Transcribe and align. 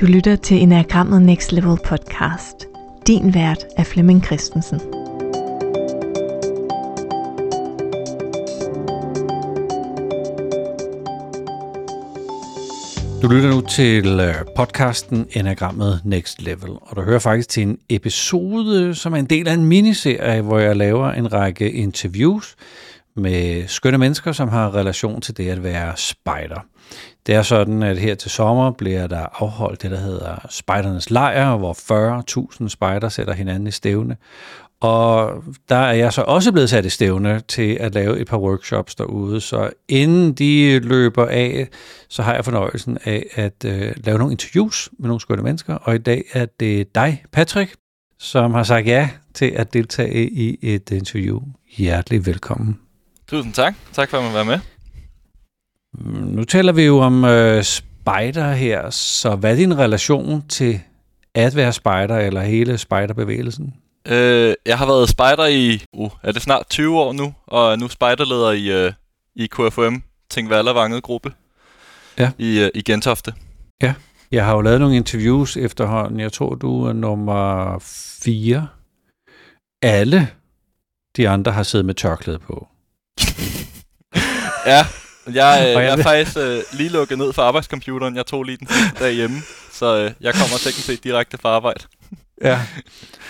Du 0.00 0.06
lytter 0.06 0.36
til 0.36 0.56
Enagrammet 0.62 1.22
Next 1.22 1.52
Level 1.52 1.78
podcast. 1.84 2.66
Din 3.06 3.34
vært 3.34 3.64
er 3.76 3.84
Flemming 3.84 4.24
Christensen. 4.24 4.78
Du 13.22 13.28
lytter 13.28 13.50
nu 13.50 13.60
til 13.60 14.20
øh, 14.20 14.34
podcasten 14.56 15.26
Enagrammet 15.30 16.00
Next 16.04 16.42
Level, 16.42 16.70
og 16.70 16.96
du 16.96 17.02
hører 17.02 17.18
faktisk 17.18 17.48
til 17.48 17.62
en 17.62 17.78
episode, 17.88 18.94
som 18.94 19.12
er 19.12 19.16
en 19.16 19.26
del 19.26 19.48
af 19.48 19.54
en 19.54 19.64
miniserie, 19.64 20.42
hvor 20.42 20.58
jeg 20.58 20.76
laver 20.76 21.10
en 21.12 21.32
række 21.32 21.72
interviews 21.72 22.56
med 23.16 23.68
skønne 23.68 23.98
mennesker, 23.98 24.32
som 24.32 24.48
har 24.48 24.74
relation 24.74 25.20
til 25.20 25.36
det 25.36 25.48
at 25.48 25.62
være 25.62 25.92
spider. 25.96 26.66
Det 27.26 27.34
er 27.34 27.42
sådan, 27.42 27.82
at 27.82 27.98
her 27.98 28.14
til 28.14 28.30
sommer 28.30 28.70
bliver 28.70 29.06
der 29.06 29.42
afholdt 29.42 29.82
det, 29.82 29.90
der 29.90 29.96
hedder 29.96 30.46
Spejdernes 30.50 31.10
Lejr, 31.10 31.56
hvor 31.56 32.52
40.000 32.62 32.68
spejder 32.68 33.08
sætter 33.08 33.34
hinanden 33.34 33.66
i 33.66 33.70
stævne. 33.70 34.16
Og 34.80 35.44
der 35.68 35.76
er 35.76 35.92
jeg 35.92 36.12
så 36.12 36.22
også 36.22 36.52
blevet 36.52 36.70
sat 36.70 36.84
i 36.84 36.88
stævne 36.88 37.40
til 37.48 37.76
at 37.80 37.94
lave 37.94 38.20
et 38.20 38.26
par 38.26 38.38
workshops 38.38 38.94
derude, 38.94 39.40
så 39.40 39.70
inden 39.88 40.32
de 40.32 40.78
løber 40.78 41.26
af, 41.26 41.68
så 42.08 42.22
har 42.22 42.34
jeg 42.34 42.44
fornøjelsen 42.44 42.98
af 43.04 43.26
at 43.34 43.64
øh, 43.64 43.92
lave 43.96 44.18
nogle 44.18 44.32
interviews 44.32 44.88
med 44.98 45.08
nogle 45.08 45.20
skønne 45.20 45.42
mennesker, 45.42 45.74
og 45.74 45.94
i 45.94 45.98
dag 45.98 46.24
er 46.32 46.46
det 46.60 46.94
dig, 46.94 47.24
Patrick, 47.32 47.74
som 48.18 48.54
har 48.54 48.62
sagt 48.62 48.86
ja 48.86 49.10
til 49.34 49.46
at 49.56 49.72
deltage 49.72 50.30
i 50.30 50.58
et 50.62 50.90
interview. 50.90 51.40
Hjertelig 51.76 52.26
velkommen. 52.26 52.78
Tusind 53.28 53.54
tak. 53.54 53.74
Tak 53.92 54.10
for 54.10 54.18
at 54.18 54.34
være 54.34 54.44
med. 54.44 54.79
Nu 56.24 56.44
taler 56.44 56.72
vi 56.72 56.82
jo 56.82 56.98
om 56.98 57.24
øh, 57.24 57.64
spider 57.64 58.52
her, 58.52 58.90
så 58.90 59.36
hvad 59.36 59.52
er 59.52 59.56
din 59.56 59.78
relation 59.78 60.44
til 60.48 60.80
at 61.34 61.56
være 61.56 61.72
spider 61.72 62.18
eller 62.18 62.40
hele 62.40 62.78
spiderbevægelsen? 62.78 63.74
Øh, 64.06 64.54
jeg 64.66 64.78
har 64.78 64.86
været 64.86 65.08
spider 65.08 65.46
i, 65.46 65.84
uh, 65.92 66.10
er 66.22 66.32
det 66.32 66.42
snart 66.42 66.66
20 66.70 67.00
år 67.00 67.12
nu, 67.12 67.34
og 67.46 67.72
er 67.72 67.76
nu 67.76 67.88
spejderleder 67.88 68.50
i, 68.50 68.84
øh, 68.84 68.92
i 69.36 69.46
KFM, 69.46 69.96
Tingvalder 70.30 70.72
Vanget 70.72 71.02
gruppe, 71.02 71.32
ja. 72.18 72.30
i, 72.38 72.60
øh, 72.60 72.70
i 72.74 72.82
Gentofte. 72.82 73.34
Ja, 73.82 73.94
jeg 74.30 74.44
har 74.44 74.54
jo 74.54 74.60
lavet 74.60 74.80
nogle 74.80 74.96
interviews 74.96 75.56
efterhånden. 75.56 76.20
Jeg 76.20 76.32
tror, 76.32 76.54
du 76.54 76.84
er 76.84 76.92
nummer 76.92 77.78
4. 78.22 78.68
Alle 79.82 80.28
de 81.16 81.28
andre 81.28 81.52
har 81.52 81.62
siddet 81.62 81.86
med 81.86 81.94
tørklæde 81.94 82.38
på. 82.38 82.68
ja, 84.72 84.86
jeg, 85.34 85.74
øh, 85.76 85.82
jeg 85.84 85.98
er 85.98 86.02
faktisk 86.02 86.36
øh, 86.36 86.62
lige 86.72 86.88
lukket 86.88 87.18
ned 87.18 87.32
for 87.32 87.42
arbejdscomputeren. 87.42 88.16
Jeg 88.16 88.26
tog 88.26 88.44
lige 88.44 88.56
den 88.56 88.68
derhjemme, 88.98 89.36
så 89.72 89.98
øh, 89.98 90.10
jeg 90.20 90.34
kommer 90.34 90.56
teknisk 90.58 90.86
set 90.86 91.04
direkte 91.04 91.38
fra 91.38 91.48
arbejde. 91.48 91.80
ja, 92.44 92.60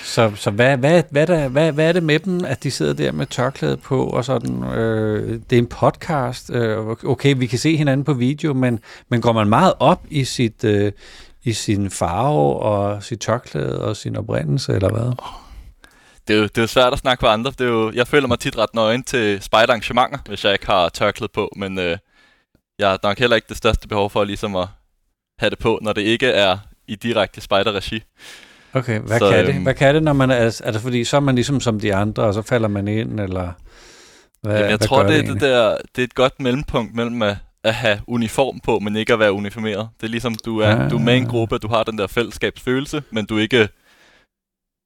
så, 0.05 0.33
så 0.35 0.51
hvad, 0.51 0.77
hvad, 0.77 1.03
hvad, 1.11 1.27
der, 1.27 1.49
hvad, 1.49 1.73
hvad 1.73 1.89
er 1.89 1.93
det 1.93 2.03
med 2.03 2.19
dem, 2.19 2.45
at 2.45 2.63
de 2.63 2.71
sidder 2.71 2.93
der 2.93 3.13
med 3.13 3.27
tørklæde 3.27 3.77
på 3.77 4.07
og 4.07 4.25
sådan? 4.25 4.65
Øh, 4.65 5.41
det 5.51 5.57
er 5.57 5.61
en 5.61 5.67
podcast. 5.67 6.51
Øh, 6.51 6.79
okay, 6.87 7.35
vi 7.37 7.47
kan 7.47 7.59
se 7.59 7.77
hinanden 7.77 8.05
på 8.05 8.13
video, 8.13 8.55
men, 8.55 8.81
men 9.09 9.21
går 9.21 9.33
man 9.33 9.49
meget 9.49 9.73
op 9.79 10.03
i 10.11 10.25
sit... 10.25 10.65
Øh, 10.65 10.93
i 11.43 11.53
sin 11.53 11.91
farve 11.91 12.57
og 12.57 13.03
sit 13.03 13.21
tørklæde 13.21 13.85
og 13.85 13.97
sin 13.97 14.17
oprindelse, 14.17 14.73
eller 14.73 14.91
hvad? 14.91 15.13
Det 16.29 16.35
er, 16.35 16.39
jo, 16.39 16.43
det 16.43 16.59
er 16.59 16.63
jo 16.63 16.67
svært 16.67 16.93
at 16.93 16.99
snakke 16.99 17.25
med 17.25 17.31
andre. 17.31 17.51
Det 17.51 17.61
er 17.61 17.71
jo, 17.71 17.93
jeg 17.93 18.07
føler 18.07 18.29
mig 18.29 18.39
tit 18.39 18.59
ret 18.59 18.75
nøgen 18.75 19.03
til 19.03 19.43
spejderarrangementer, 19.43 20.19
hvis 20.27 20.45
jeg 20.45 20.53
ikke 20.53 20.67
har 20.67 20.89
tørklæde 20.89 21.31
på, 21.35 21.53
men 21.57 21.79
øh, 21.79 21.99
jeg 22.79 22.91
har 22.91 22.99
nok 23.03 23.19
heller 23.19 23.37
ikke 23.37 23.49
det 23.49 23.57
største 23.57 23.89
behov 23.89 24.11
for 24.11 24.25
ligesom 24.25 24.57
at 24.57 24.69
have 25.39 25.51
det 25.51 25.59
på, 25.59 25.79
når 25.83 25.93
det 25.93 26.03
ikke 26.03 26.27
er 26.27 26.59
i 26.89 26.95
direkte 26.95 27.41
spejderregi. 27.41 28.03
Okay, 28.73 29.01
hvad 29.01 29.19
så, 29.19 29.31
kan 29.31 29.47
det? 29.47 29.55
Øhm, 29.55 29.63
hvad 29.63 29.75
kan 29.75 29.95
det, 29.95 30.03
når 30.03 30.13
man 30.13 30.31
er, 30.31 30.61
er 30.65 30.71
det 30.73 30.81
fordi, 30.81 31.05
så 31.05 31.17
er 31.17 31.21
man 31.21 31.35
ligesom 31.35 31.61
som 31.61 31.81
de 31.81 31.95
andre, 31.95 32.23
og 32.23 32.35
så 32.35 32.43
falder 32.43 32.69
man 32.69 32.89
ind, 32.89 33.21
eller 33.21 33.53
hvad, 34.43 34.55
jamen, 34.55 34.71
jeg 34.71 34.77
hvad 34.79 34.89
tror, 34.89 35.03
det, 35.03 35.27
det, 35.27 35.35
det, 35.35 35.41
der, 35.41 35.77
det 35.97 36.03
er 36.03 36.07
et 36.07 36.15
godt 36.15 36.41
mellempunkt 36.41 36.95
mellem 36.95 37.23
at, 37.23 37.37
at 37.65 37.75
have 37.75 38.01
uniform 38.07 38.61
på, 38.61 38.79
men 38.79 38.97
ikke 38.97 39.13
at 39.13 39.19
være 39.19 39.33
uniformeret. 39.33 39.89
Det 40.01 40.07
er 40.07 40.11
ligesom, 40.11 40.35
du 40.35 40.59
er, 40.59 40.77
ah. 40.77 40.91
du 40.91 40.97
er 40.97 41.01
med 41.01 41.15
i 41.15 41.17
en 41.17 41.27
gruppe, 41.27 41.59
du 41.59 41.69
har 41.69 41.83
den 41.83 41.99
der 41.99 42.07
fællesskabsfølelse, 42.07 43.03
men 43.11 43.27
du 43.27 43.37
er 43.37 43.43
ikke 43.43 43.69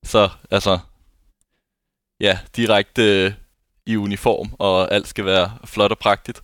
så, 0.05 0.28
altså, 0.51 0.78
ja, 2.21 2.39
direkte 2.57 3.25
øh, 3.25 3.33
i 3.87 3.97
uniform, 3.97 4.49
og 4.59 4.95
alt 4.95 5.09
skal 5.09 5.25
være 5.25 5.51
flot 5.65 5.91
og 5.91 5.99
pragtigt. 5.99 6.43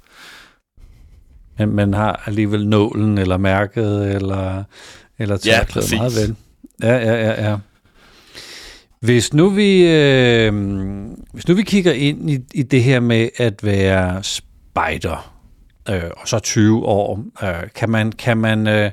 Men 1.59 1.69
man 1.69 1.95
har 1.95 2.23
alligevel 2.27 2.69
nålen, 2.69 3.19
eller 3.19 3.37
mærket, 3.37 4.15
eller, 4.15 4.65
eller 5.19 5.39
ja, 5.47 5.65
præcis. 5.65 5.99
meget 5.99 6.13
vel. 6.17 6.37
Ja, 6.83 6.97
ja, 6.97 7.15
ja, 7.15 7.51
ja. 7.51 7.57
Hvis 9.01 9.35
nu 9.35 9.49
vi, 9.49 9.87
øh, 9.87 10.53
hvis 11.33 11.49
nu 11.49 11.55
vi 11.55 11.63
kigger 11.63 11.93
ind 11.93 12.31
i, 12.31 12.39
i 12.55 12.63
det 12.63 12.83
her 12.83 13.01
med 13.01 13.29
at 13.37 13.65
være 13.65 14.23
spider, 14.23 15.35
øh, 15.91 16.11
og 16.17 16.29
så 16.29 16.39
20 16.39 16.87
år, 16.87 17.25
øh, 17.43 17.69
kan 17.75 17.91
man, 17.91 18.13
kan 18.13 18.37
man, 18.37 18.67
øh, 18.67 18.91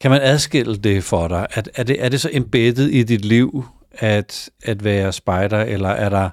kan 0.00 0.10
man 0.10 0.20
adskille 0.22 0.76
det 0.76 1.04
for 1.04 1.28
dig? 1.28 1.46
Er, 1.54 1.62
er, 1.74 1.82
det, 1.82 2.04
er 2.04 2.08
det 2.08 2.20
så 2.20 2.30
embedded 2.32 2.88
i 2.88 3.02
dit 3.02 3.24
liv, 3.24 3.64
at, 3.98 4.50
at 4.64 4.84
være 4.84 5.12
spider, 5.12 5.60
eller 5.60 5.88
er 5.88 6.08
der, 6.08 6.30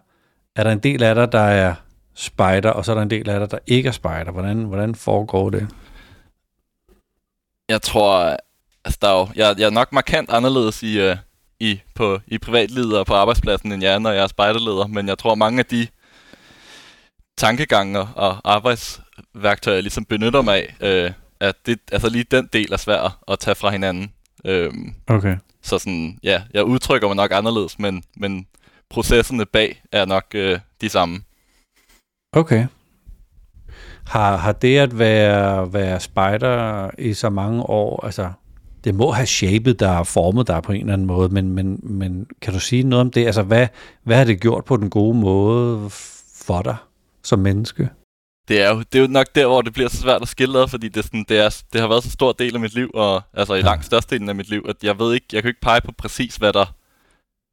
er 0.56 0.64
der 0.64 0.72
en 0.72 0.80
del 0.80 1.04
af 1.04 1.16
dig, 1.16 1.32
der 1.32 1.40
er 1.40 1.76
spider, 2.16 2.70
og 2.70 2.86
så 2.86 2.92
er 2.92 2.96
der 2.96 3.02
en 3.02 3.10
del 3.10 3.30
af 3.30 3.40
dig, 3.40 3.52
der 3.52 3.58
ikke 3.68 3.88
er 3.88 3.94
spider? 3.94 4.32
Hvordan, 4.32 4.64
hvordan 4.64 4.96
foregår 4.96 5.50
det? 5.50 5.68
Jeg 7.70 7.82
tror, 7.82 8.38
altså 8.86 9.00
der 9.02 9.08
er 9.08 9.20
jo, 9.20 9.28
jeg, 9.36 9.56
jeg 9.58 9.66
er 9.66 9.70
nok 9.70 9.94
markant 9.94 10.30
anderledes 10.30 10.84
i, 10.84 11.10
uh, 11.10 11.18
i, 11.60 11.82
på, 11.96 12.20
i 12.28 12.38
privatlivet 12.38 13.00
og 13.00 13.06
på 13.06 13.14
arbejdspladsen, 13.14 13.72
end 13.72 13.84
jeg 13.84 13.94
er, 13.94 14.00
når 14.00 14.12
jeg 14.12 14.24
er 14.24 14.28
spejderleder, 14.28 14.88
men 14.88 15.08
jeg 15.08 15.18
tror, 15.18 15.36
mange 15.36 15.60
af 15.60 15.66
de 15.66 15.88
tankegange 17.38 18.00
og 18.00 18.38
arbejdsværktøjer, 18.46 19.76
jeg 19.76 19.84
ligesom 19.84 20.06
benytter 20.06 20.42
mig 20.42 20.68
af, 20.80 21.08
uh, 21.08 21.14
at 21.40 21.56
det, 21.66 21.80
altså 21.92 22.10
lige 22.10 22.24
den 22.32 22.50
del 22.54 22.74
er 22.74 22.78
svær 22.78 23.24
at 23.28 23.40
tage 23.40 23.56
fra 23.56 23.70
hinanden. 23.70 24.14
Um, 24.50 24.96
okay. 25.08 25.38
Så 25.64 25.80
sådan, 25.80 26.20
ja, 26.24 26.42
jeg 26.54 26.64
udtrykker 26.64 27.08
mig 27.08 27.16
nok 27.16 27.32
anderledes, 27.34 27.80
men, 27.80 28.04
men 28.18 28.48
processerne 28.90 29.46
bag 29.46 29.82
er 29.92 30.06
nok 30.06 30.26
øh, 30.36 30.60
de 30.82 30.90
samme. 30.90 31.22
Okay. 32.32 32.68
Har, 34.06 34.38
har 34.38 34.52
det 34.52 34.78
at 34.78 35.00
være, 35.00 35.74
være 35.74 36.00
spider 36.00 36.90
i 36.98 37.14
så 37.14 37.30
mange 37.30 37.64
år, 37.64 38.06
altså 38.06 38.32
det 38.84 38.96
må 38.96 39.12
have 39.12 39.26
shapet 39.26 39.80
dig 39.80 40.00
og 40.00 40.08
formet 40.08 40.48
dig 40.48 40.64
på 40.64 40.72
en 40.72 40.80
eller 40.80 40.94
anden 40.94 41.08
måde, 41.08 41.30
men, 41.30 41.52
men, 41.52 41.80
men 41.84 42.28
kan 42.42 42.54
du 42.54 42.60
sige 42.60 42.84
noget 42.84 43.02
om 43.02 43.12
det? 43.12 43.26
Altså 43.26 43.44
hvad, 43.44 43.68
hvad 44.04 44.18
har 44.18 44.24
det 44.24 44.42
gjort 44.42 44.66
på 44.66 44.78
den 44.78 44.90
gode 44.90 45.18
måde 45.18 45.90
for 46.46 46.62
dig 46.62 46.76
som 47.24 47.40
menneske? 47.40 47.90
Det 48.48 48.62
er, 48.62 48.70
jo, 48.70 48.80
det 48.80 48.96
er 48.96 49.00
jo 49.00 49.08
nok 49.08 49.28
der, 49.36 49.46
hvor 49.46 49.62
det 49.62 49.74
bliver 49.74 49.90
så 49.90 49.98
svært 49.98 50.22
at 50.22 50.28
skille 50.28 50.60
ad, 50.60 50.68
fordi 50.68 50.88
det, 50.88 51.04
sådan, 51.04 51.26
det, 51.30 51.40
er, 51.40 51.62
det 51.74 51.82
har 51.82 51.88
været 51.88 52.04
så 52.04 52.12
stor 52.12 52.32
del 52.32 52.54
af 52.54 52.60
mit 52.60 52.74
liv, 52.74 52.92
og 52.94 53.22
altså 53.34 53.54
i 53.54 53.58
ja. 53.58 53.64
langt 53.64 53.86
størstedelen 53.86 54.30
af 54.30 54.36
mit 54.36 54.50
liv, 54.50 54.66
at 54.70 54.76
jeg 54.84 55.00
ved 55.00 55.14
ikke, 55.14 55.26
jeg 55.34 55.42
kan 55.42 55.50
ikke 55.50 55.62
pege 55.62 55.82
på 55.82 55.92
præcis, 55.92 56.36
hvad 56.36 56.54
der, 56.54 56.66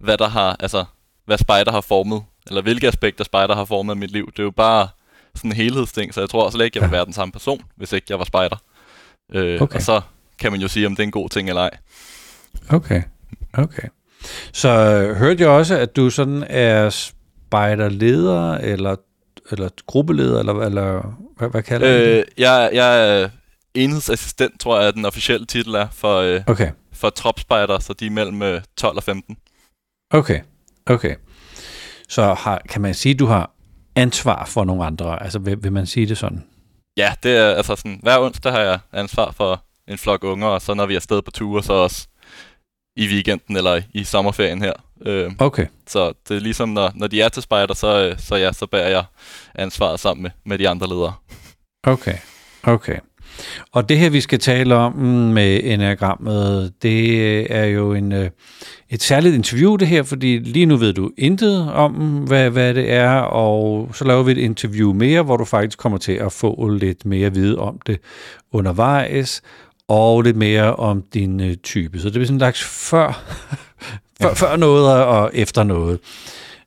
hvad 0.04 0.18
der 0.18 0.28
har, 0.28 0.56
altså, 0.60 0.84
hvad 1.26 1.38
spider 1.38 1.72
har 1.72 1.80
formet, 1.80 2.22
eller 2.46 2.62
hvilke 2.62 2.88
aspekter 2.88 3.24
spider 3.24 3.54
har 3.54 3.64
formet 3.64 3.96
mit 3.98 4.10
liv. 4.10 4.26
Det 4.26 4.38
er 4.38 4.42
jo 4.42 4.50
bare 4.50 4.88
sådan 5.34 5.50
en 5.50 5.56
helhedsting, 5.56 6.14
så 6.14 6.20
jeg 6.20 6.30
tror 6.30 6.50
slet 6.50 6.64
ikke, 6.64 6.78
jeg 6.78 6.82
vil 6.82 6.92
være 6.92 7.04
den 7.04 7.12
samme 7.12 7.32
person, 7.32 7.62
hvis 7.76 7.92
ikke 7.92 8.06
jeg 8.08 8.18
var 8.18 8.24
spider. 8.24 8.62
Øh, 9.32 9.62
okay. 9.62 9.76
Og 9.76 9.82
så 9.82 10.00
kan 10.38 10.52
man 10.52 10.60
jo 10.60 10.68
sige, 10.68 10.86
om 10.86 10.96
det 10.96 11.02
er 11.02 11.06
en 11.06 11.10
god 11.10 11.28
ting 11.28 11.48
eller 11.48 11.62
ej. 11.62 11.70
Okay, 12.70 13.02
okay. 13.52 13.88
Så 14.52 14.68
øh, 14.68 15.16
hørte 15.16 15.42
jeg 15.42 15.50
også, 15.50 15.76
at 15.76 15.96
du 15.96 16.10
sådan 16.10 16.44
er 16.48 16.90
spejderleder, 16.90 18.54
eller 18.54 18.96
eller 19.52 19.68
gruppeleder, 19.86 20.38
eller, 20.38 20.54
eller 20.54 21.18
hvad, 21.36 21.48
hvad 21.48 21.62
kalder 21.62 21.96
øh, 21.96 22.04
det? 22.04 22.24
Jeg, 22.38 22.70
jeg 22.72 23.20
er 23.22 23.28
enhedsassistent, 23.74 24.60
tror 24.60 24.80
jeg, 24.80 24.94
den 24.94 25.04
officielle 25.04 25.46
titel 25.46 25.74
er, 25.74 25.88
for, 25.92 26.16
øh, 26.16 26.40
okay. 26.46 26.70
for 26.92 27.10
tropspejder, 27.10 27.78
så 27.78 27.92
de 27.92 28.06
er 28.06 28.10
mellem 28.10 28.62
12 28.76 28.92
øh, 28.92 28.96
og 28.96 29.02
15. 29.02 29.36
Okay, 30.10 30.40
okay. 30.86 31.14
Så 32.08 32.34
har, 32.34 32.62
kan 32.68 32.82
man 32.82 32.94
sige, 32.94 33.12
at 33.12 33.18
du 33.18 33.26
har 33.26 33.50
ansvar 33.96 34.44
for 34.44 34.64
nogle 34.64 34.84
andre? 34.84 35.22
Altså, 35.22 35.38
vil, 35.38 35.62
vil 35.62 35.72
man 35.72 35.86
sige 35.86 36.06
det 36.06 36.18
sådan? 36.18 36.44
Ja, 36.96 37.14
det 37.22 37.36
er 37.36 37.54
altså 37.54 37.76
sådan, 37.76 37.98
hver 38.02 38.18
onsdag 38.18 38.52
har 38.52 38.60
jeg 38.60 38.78
ansvar 38.92 39.30
for 39.30 39.64
en 39.88 39.98
flok 39.98 40.24
unger, 40.24 40.48
og 40.48 40.62
så 40.62 40.74
når 40.74 40.86
vi 40.86 40.94
er 40.94 40.98
afsted 40.98 41.22
på 41.22 41.30
ture, 41.30 41.62
så 41.62 41.72
også 41.72 42.08
i 42.96 43.06
weekenden 43.06 43.56
eller 43.56 43.82
i 43.94 44.04
sommerferien 44.04 44.62
her. 44.62 44.72
Øh, 45.06 45.30
okay. 45.38 45.66
Så 45.86 46.12
det 46.28 46.36
er 46.36 46.40
ligesom, 46.40 46.68
når, 46.68 46.92
når 46.94 47.06
de 47.06 47.20
er 47.20 47.28
til 47.28 47.42
spejder, 47.42 47.74
så, 47.74 48.08
øh, 48.08 48.18
så, 48.18 48.36
ja, 48.36 48.52
så 48.52 48.66
bærer 48.66 48.88
jeg 48.88 49.04
ansvaret 49.54 50.00
sammen 50.00 50.22
med, 50.22 50.30
med 50.46 50.58
de 50.58 50.68
andre 50.68 50.88
ledere. 50.88 51.12
Okay, 51.82 52.16
okay. 52.62 52.96
Og 53.72 53.88
det 53.88 53.98
her, 53.98 54.10
vi 54.10 54.20
skal 54.20 54.38
tale 54.38 54.74
om 54.74 54.92
med 55.32 55.60
enagrammet, 55.64 56.72
det 56.82 57.56
er 57.56 57.64
jo 57.64 57.94
en, 57.94 58.12
øh, 58.12 58.30
et 58.90 59.02
særligt 59.02 59.34
interview 59.34 59.76
det 59.76 59.88
her, 59.88 60.02
fordi 60.02 60.38
lige 60.38 60.66
nu 60.66 60.76
ved 60.76 60.92
du 60.92 61.10
intet 61.18 61.72
om, 61.72 61.92
hvad, 62.26 62.50
hvad 62.50 62.74
det 62.74 62.92
er, 62.92 63.10
og 63.20 63.90
så 63.94 64.04
laver 64.04 64.22
vi 64.22 64.32
et 64.32 64.38
interview 64.38 64.92
mere, 64.92 65.22
hvor 65.22 65.36
du 65.36 65.44
faktisk 65.44 65.78
kommer 65.78 65.98
til 65.98 66.12
at 66.12 66.32
få 66.32 66.68
lidt 66.68 67.06
mere 67.06 67.26
at 67.26 67.34
vide 67.34 67.58
om 67.58 67.80
det 67.86 67.98
undervejs. 68.52 69.42
og 69.88 70.22
lidt 70.22 70.36
mere 70.36 70.76
om 70.76 71.02
din 71.14 71.40
øh, 71.40 71.56
type. 71.56 71.98
Så 71.98 72.04
det 72.04 72.12
bliver 72.12 72.26
sådan 72.26 72.36
en 72.36 72.40
slags 72.40 72.62
før, 72.62 73.24
før, 74.22 74.28
ja. 74.28 74.34
før 74.34 74.56
noget 74.56 75.04
og 75.04 75.30
efter 75.34 75.62
noget. 75.62 75.98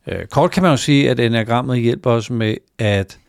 Øh, 0.08 0.26
kort 0.26 0.52
kan 0.52 0.64
man 0.64 0.72
jo 0.72 0.78
sige, 0.78 1.10
at 1.10 1.20
enagrammet 1.20 1.80
hjælper 1.80 2.12
os 2.12 2.30
med 2.30 2.56
at 2.80 3.20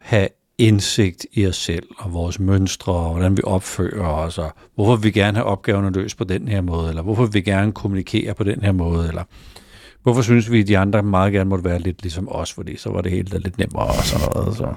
have 0.00 0.28
indsigt 0.58 1.26
i 1.32 1.46
os 1.46 1.56
selv 1.56 1.88
og 1.98 2.12
vores 2.12 2.38
mønstre 2.38 2.92
og 2.92 3.10
hvordan 3.10 3.36
vi 3.36 3.42
opfører 3.44 4.08
os 4.08 4.38
og 4.38 4.52
hvorfor 4.74 4.96
vi 4.96 5.10
gerne 5.10 5.36
have 5.36 5.46
opgaverne 5.46 5.90
løst 5.90 6.16
på 6.16 6.24
den 6.24 6.48
her 6.48 6.60
måde, 6.60 6.88
eller 6.88 7.02
hvorfor 7.02 7.26
vi 7.26 7.40
gerne 7.40 7.72
kommunikere 7.72 8.34
på 8.34 8.44
den 8.44 8.62
her 8.62 8.72
måde, 8.72 9.08
eller 9.08 9.24
hvorfor 10.02 10.22
synes 10.22 10.50
vi, 10.50 10.60
at 10.60 10.68
de 10.68 10.78
andre 10.78 11.02
meget 11.02 11.32
gerne 11.32 11.50
måtte 11.50 11.64
være 11.64 11.78
lidt 11.78 12.02
ligesom 12.02 12.28
os, 12.30 12.52
fordi 12.52 12.76
så 12.76 12.90
var 12.90 13.00
det 13.00 13.12
helt 13.12 13.42
lidt 13.42 13.58
nemmere 13.58 13.86
og 13.86 14.04
sådan 14.04 14.28
noget. 14.34 14.56
Så. 14.56 14.74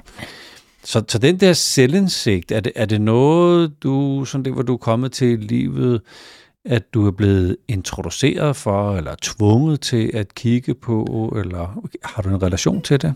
Så, 0.83 1.03
så 1.07 1.17
den 1.17 1.39
der 1.39 1.53
selvindsigt, 1.53 2.51
er 2.51 2.59
det, 2.59 2.71
er 2.75 2.85
det 2.85 3.01
noget, 3.01 3.83
du, 3.83 4.25
sådan 4.25 4.45
det, 4.45 4.53
hvor 4.53 4.61
du 4.61 4.73
er 4.73 4.77
kommet 4.77 5.11
til 5.11 5.27
i 5.27 5.35
livet, 5.35 6.01
at 6.65 6.94
du 6.94 7.07
er 7.07 7.11
blevet 7.11 7.57
introduceret 7.67 8.56
for, 8.56 8.95
eller 8.95 9.15
tvunget 9.21 9.81
til 9.81 10.11
at 10.13 10.35
kigge 10.35 10.73
på, 10.73 11.33
eller 11.45 11.88
har 12.03 12.21
du 12.21 12.29
en 12.29 12.44
relation 12.44 12.81
til 12.81 13.01
det? 13.01 13.13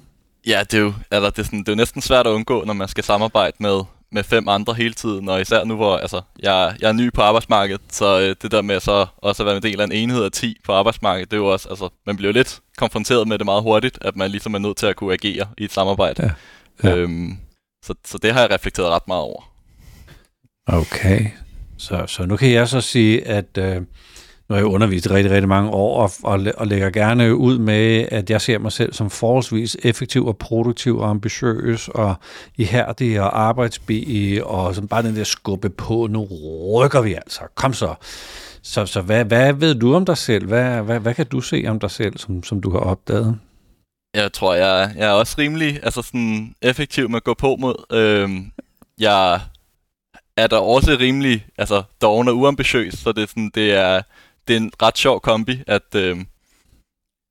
Ja, 0.48 0.64
det 0.72 0.78
er 0.78 0.82
jo, 0.82 0.94
eller 1.12 1.30
det 1.30 1.40
er, 1.40 1.44
sådan, 1.44 1.60
det 1.60 1.68
er 1.68 1.72
jo 1.72 1.78
næsten 1.78 2.02
svært 2.02 2.28
at 2.28 2.32
undgå, 2.32 2.64
når 2.64 2.74
man 2.74 2.88
skal 2.88 3.04
samarbejde 3.04 3.56
med, 3.60 3.82
med 4.12 4.24
fem 4.24 4.48
andre 4.48 4.74
hele 4.74 4.94
tiden, 4.94 5.30
og 5.30 5.42
især 5.42 5.64
nu, 5.64 5.76
hvor 5.76 5.98
altså, 5.98 6.22
jeg, 6.40 6.76
jeg 6.80 6.90
er 6.90 6.94
ny 6.94 7.14
på 7.14 7.22
arbejdsmarkedet, 7.22 7.82
så 7.90 8.22
øh, 8.22 8.36
det 8.42 8.52
der 8.52 8.62
med 8.62 8.80
så 8.80 9.06
også 9.18 9.44
at 9.44 9.48
være 9.48 9.56
en 9.56 9.64
del 9.64 9.82
af 9.82 9.86
en 9.86 9.92
enhed 9.92 10.24
af 10.24 10.32
10 10.32 10.58
på 10.66 10.74
arbejdsmarkedet, 10.74 11.32
det 11.32 11.38
er 11.38 11.42
jo 11.42 11.48
også, 11.48 11.70
altså, 11.70 11.90
man 12.06 12.18
bliver 12.18 12.34
lidt 12.34 12.60
konfronteret 12.78 13.28
med 13.28 13.38
det 13.38 13.46
meget 13.46 13.64
hurtigt, 13.64 13.98
at 14.02 14.16
man 14.16 14.32
ligesom 14.32 14.54
er 14.54 14.60
nødt 14.60 14.78
til 14.78 14.86
at 14.86 14.96
kunne 14.96 15.14
agere 15.14 15.48
i 15.58 15.64
et 15.64 15.72
samarbejde. 15.72 16.24
Ja. 16.24 16.90
Ja. 16.90 16.96
Øhm, 16.96 17.38
så, 17.86 17.94
så 18.06 18.18
det 18.18 18.34
har 18.34 18.42
jeg 18.42 18.52
reflekteret 18.52 18.90
ret 18.90 19.08
meget 19.08 19.22
over. 19.22 19.50
Okay, 20.68 21.30
så, 21.84 22.04
så 22.08 22.26
nu 22.26 22.36
kan 22.36 22.52
jeg 22.52 22.68
så 22.68 22.82
sige, 22.82 23.28
at 23.28 23.58
øh, 23.58 23.76
nu 24.50 24.56
har 24.56 24.58
jeg 24.58 24.66
undervist 24.66 25.12
rigtig, 25.12 25.32
rigtig 25.32 25.50
mange 25.50 25.70
år, 25.70 26.02
og, 26.02 26.12
og, 26.24 26.46
og 26.58 26.68
lægger 26.68 26.90
gerne 26.90 27.36
ud 27.36 27.58
med, 27.58 28.08
at 28.12 28.30
jeg 28.30 28.42
ser 28.42 28.60
mig 28.60 28.72
selv 28.72 28.94
som 28.94 29.10
forholdsvis 29.10 29.78
effektiv 29.84 30.28
og 30.28 30.38
produktiv 30.38 30.98
og 30.98 31.10
ambitiøs 31.10 31.88
og 31.88 32.16
ihærdig 32.58 33.22
og 33.22 33.42
arbejdsbi, 33.42 34.40
og 34.44 34.76
sådan 34.76 34.88
bare 34.88 35.04
den 35.04 35.16
der 35.16 35.24
skubbe 35.24 35.70
på, 35.70 36.08
nu 36.08 36.28
rykker 36.74 37.02
vi 37.02 37.14
altså, 37.14 37.42
kom 37.56 37.74
så. 37.74 37.96
Så, 38.64 38.86
så 38.86 39.02
hvad, 39.02 39.26
hvad 39.26 39.54
ved 39.54 39.76
du 39.76 39.96
om 39.96 40.06
dig 40.06 40.18
selv? 40.18 40.48
Hvad, 40.48 40.82
hvad, 40.82 41.00
hvad 41.00 41.14
kan 41.14 41.26
du 41.26 41.42
se 41.42 41.64
om 41.68 41.80
dig 41.80 41.92
selv, 41.92 42.18
som, 42.18 42.44
som 42.44 42.62
du 42.62 42.72
har 42.72 42.80
opdaget? 42.80 43.40
Jeg 44.16 44.34
tror, 44.34 44.54
jeg, 44.54 44.94
jeg 44.98 45.08
er 45.08 45.12
også 45.12 45.36
rimelig 45.38 45.80
altså 45.84 46.02
sådan 46.02 46.56
effektiv 46.62 47.10
med 47.10 47.18
at 47.18 47.24
gå 47.24 47.34
på 47.34 47.56
mod. 47.60 47.86
Øhm, 47.92 48.52
jeg 49.00 49.40
er 50.38 50.48
der 50.48 50.58
også 50.58 50.98
rimelig 51.00 51.46
altså, 51.58 51.84
doven 52.02 52.28
og 52.28 52.38
uambitiøs, 52.38 52.94
så 52.94 53.12
det 53.12 53.24
er, 53.24 53.28
sådan, 53.28 53.52
det 53.56 53.74
er, 53.74 54.02
det 54.48 54.54
er 54.54 54.58
en 54.58 54.72
ret 54.82 54.98
sjov 54.98 55.22
kombi, 55.22 55.64
at, 55.68 55.96
øhm, 55.96 56.28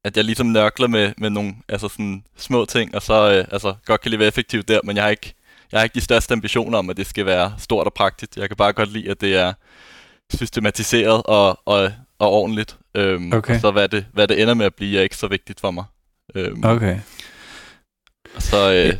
at 0.04 0.16
jeg 0.16 0.24
ligesom 0.24 0.46
nørkler 0.46 0.88
med, 0.88 1.12
med 1.18 1.30
nogle 1.30 1.54
altså 1.68 1.88
sådan, 1.88 2.24
små 2.36 2.64
ting, 2.64 2.94
og 2.94 3.02
så 3.02 3.32
øh, 3.32 3.44
altså, 3.52 3.74
godt 3.84 4.00
kan 4.00 4.10
lide 4.10 4.18
være 4.18 4.28
effektiv 4.28 4.62
der, 4.62 4.80
men 4.84 4.96
jeg 4.96 5.04
har, 5.04 5.10
ikke, 5.10 5.34
jeg 5.72 5.80
har 5.80 5.84
ikke 5.84 5.94
de 5.94 6.00
største 6.00 6.32
ambitioner 6.32 6.78
om, 6.78 6.90
at 6.90 6.96
det 6.96 7.06
skal 7.06 7.26
være 7.26 7.54
stort 7.58 7.86
og 7.86 7.94
praktisk. 7.94 8.36
Jeg 8.36 8.48
kan 8.48 8.56
bare 8.56 8.72
godt 8.72 8.92
lide, 8.92 9.10
at 9.10 9.20
det 9.20 9.36
er 9.36 9.52
systematiseret 10.34 11.22
og, 11.24 11.58
og, 11.64 11.92
og 12.18 12.30
ordentligt. 12.30 12.76
Øhm, 12.94 13.32
okay. 13.32 13.54
Og 13.54 13.60
så 13.60 13.70
hvad 13.70 13.88
det, 13.88 14.06
hvad 14.12 14.28
det 14.28 14.42
ender 14.42 14.54
med 14.54 14.66
at 14.66 14.74
blive, 14.74 14.98
er 14.98 15.02
ikke 15.02 15.16
så 15.16 15.28
vigtigt 15.28 15.60
for 15.60 15.70
mig. 15.70 15.84
Øhm, 16.34 16.64
okay. 16.64 16.98
Og 18.36 18.42
så 18.42 18.72
øh, 18.72 18.94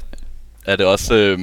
er 0.66 0.76
det 0.76 0.86
også, 0.86 1.14
øh, 1.14 1.38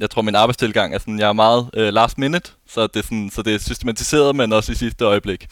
jeg 0.00 0.10
tror 0.10 0.22
min 0.22 0.34
arbejdstilgang 0.34 0.94
er 0.94 0.98
sådan, 0.98 1.18
jeg 1.18 1.28
er 1.28 1.32
meget 1.32 1.70
øh, 1.74 1.92
last 1.92 2.18
minute, 2.18 2.50
så 2.68 2.86
det, 2.86 2.96
er 2.96 3.02
sådan, 3.02 3.30
så 3.32 3.42
det 3.42 3.54
er 3.54 3.58
systematiseret, 3.58 4.36
men 4.36 4.52
også 4.52 4.72
i 4.72 4.74
sidste 4.74 5.04
øjeblik. 5.04 5.46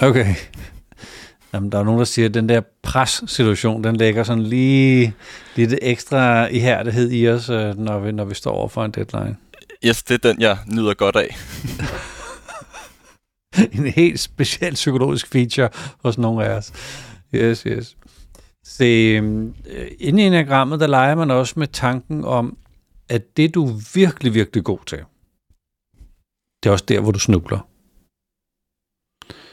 Okay. 0.00 0.34
Jamen, 1.52 1.72
der 1.72 1.78
er 1.78 1.84
nogen, 1.84 1.98
der 1.98 2.04
siger, 2.04 2.28
at 2.28 2.34
den 2.34 2.48
der 2.48 2.60
pres-situation, 2.82 3.84
den 3.84 3.96
lægger 3.96 4.22
sådan 4.22 4.42
lige 4.42 5.14
lidt 5.56 5.74
ekstra 5.82 6.46
ihærdighed 6.46 7.10
i 7.12 7.28
os, 7.28 7.50
øh, 7.50 7.78
når 7.78 7.98
vi, 7.98 8.12
når 8.12 8.24
vi 8.24 8.34
står 8.34 8.52
over 8.52 8.68
for 8.68 8.84
en 8.84 8.90
deadline. 8.90 9.36
Yes, 9.84 10.02
det 10.02 10.24
er 10.24 10.32
den, 10.32 10.40
jeg 10.40 10.58
nyder 10.66 10.94
godt 10.94 11.16
af. 11.16 11.36
en 13.72 13.86
helt 13.86 14.20
speciel 14.20 14.74
psykologisk 14.74 15.32
feature 15.32 15.68
hos 16.04 16.18
nogle 16.18 16.44
af 16.44 16.56
os. 16.56 16.72
Yes, 17.34 17.62
yes. 17.62 17.96
Se, 18.64 18.84
øhm, 18.84 19.54
inde 19.98 20.22
i 20.22 20.26
enagrammet, 20.26 20.80
der 20.80 20.86
leger 20.86 21.14
man 21.14 21.30
også 21.30 21.54
med 21.56 21.66
tanken 21.66 22.24
om, 22.24 22.56
at 23.08 23.36
det 23.36 23.54
du 23.54 23.66
er 23.66 23.94
virkelig, 23.94 24.34
virkelig 24.34 24.64
god 24.64 24.78
til, 24.86 24.98
det 26.62 26.68
er 26.68 26.72
også 26.72 26.84
der, 26.88 27.00
hvor 27.00 27.12
du 27.12 27.18
snubler. 27.18 27.68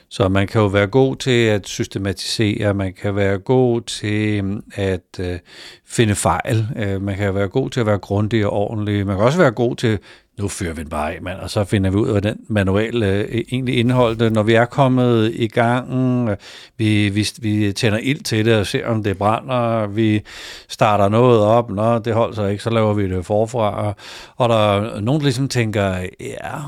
Så 0.09 0.29
man 0.29 0.47
kan 0.47 0.61
jo 0.61 0.67
være 0.67 0.87
god 0.87 1.15
til 1.15 1.45
at 1.45 1.67
systematisere, 1.67 2.73
man 2.73 2.93
kan 2.93 3.15
være 3.15 3.39
god 3.39 3.81
til 3.81 4.43
mm, 4.43 4.63
at 4.73 5.19
øh, 5.19 5.39
finde 5.85 6.15
fejl, 6.15 6.67
øh, 6.77 7.01
man 7.01 7.17
kan 7.17 7.35
være 7.35 7.47
god 7.47 7.69
til 7.69 7.79
at 7.79 7.85
være 7.85 7.99
grundig 7.99 8.45
og 8.45 8.51
ordentlig, 8.51 9.07
man 9.07 9.15
kan 9.15 9.25
også 9.25 9.37
være 9.37 9.51
god 9.51 9.75
til 9.75 9.99
nu 10.39 10.47
fører 10.47 10.73
vi 10.73 10.81
den 10.81 10.89
bare 10.89 11.13
af, 11.13 11.21
mand, 11.21 11.39
og 11.39 11.49
så 11.49 11.63
finder 11.63 11.89
vi 11.89 11.97
ud 11.97 12.07
af, 12.07 12.11
hvad 12.11 12.21
den 12.21 12.37
manual 12.47 13.03
øh, 13.03 13.43
egentlig 13.51 13.77
indeholdte. 13.79 14.29
Når 14.29 14.43
vi 14.43 14.53
er 14.53 14.65
kommet 14.65 15.31
i 15.35 15.47
gang, 15.47 16.29
øh, 16.29 16.37
vi, 16.77 17.09
vi, 17.09 17.27
vi 17.41 17.73
tænder 17.73 17.97
ild 17.97 18.23
til 18.23 18.45
det 18.45 18.55
og 18.55 18.67
ser, 18.67 18.87
om 18.87 19.03
det 19.03 19.17
brænder, 19.17 19.87
vi 19.87 20.21
starter 20.69 21.09
noget 21.09 21.41
op, 21.41 21.69
nå, 21.69 21.99
det 21.99 22.13
holder 22.13 22.35
sig 22.35 22.51
ikke, 22.51 22.63
så 22.63 22.69
laver 22.69 22.93
vi 22.93 23.09
det 23.09 23.25
forfra. 23.25 23.85
Og, 23.87 23.95
og 24.37 24.49
der 24.49 24.55
er 24.55 24.99
nogen, 24.99 25.21
der 25.21 25.25
ligesom 25.25 25.47
tænker, 25.47 25.87
ja, 25.97 26.07
jeg 26.19 26.61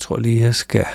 tror 0.00 0.18
lige, 0.18 0.40
jeg 0.40 0.54
skal 0.54 0.86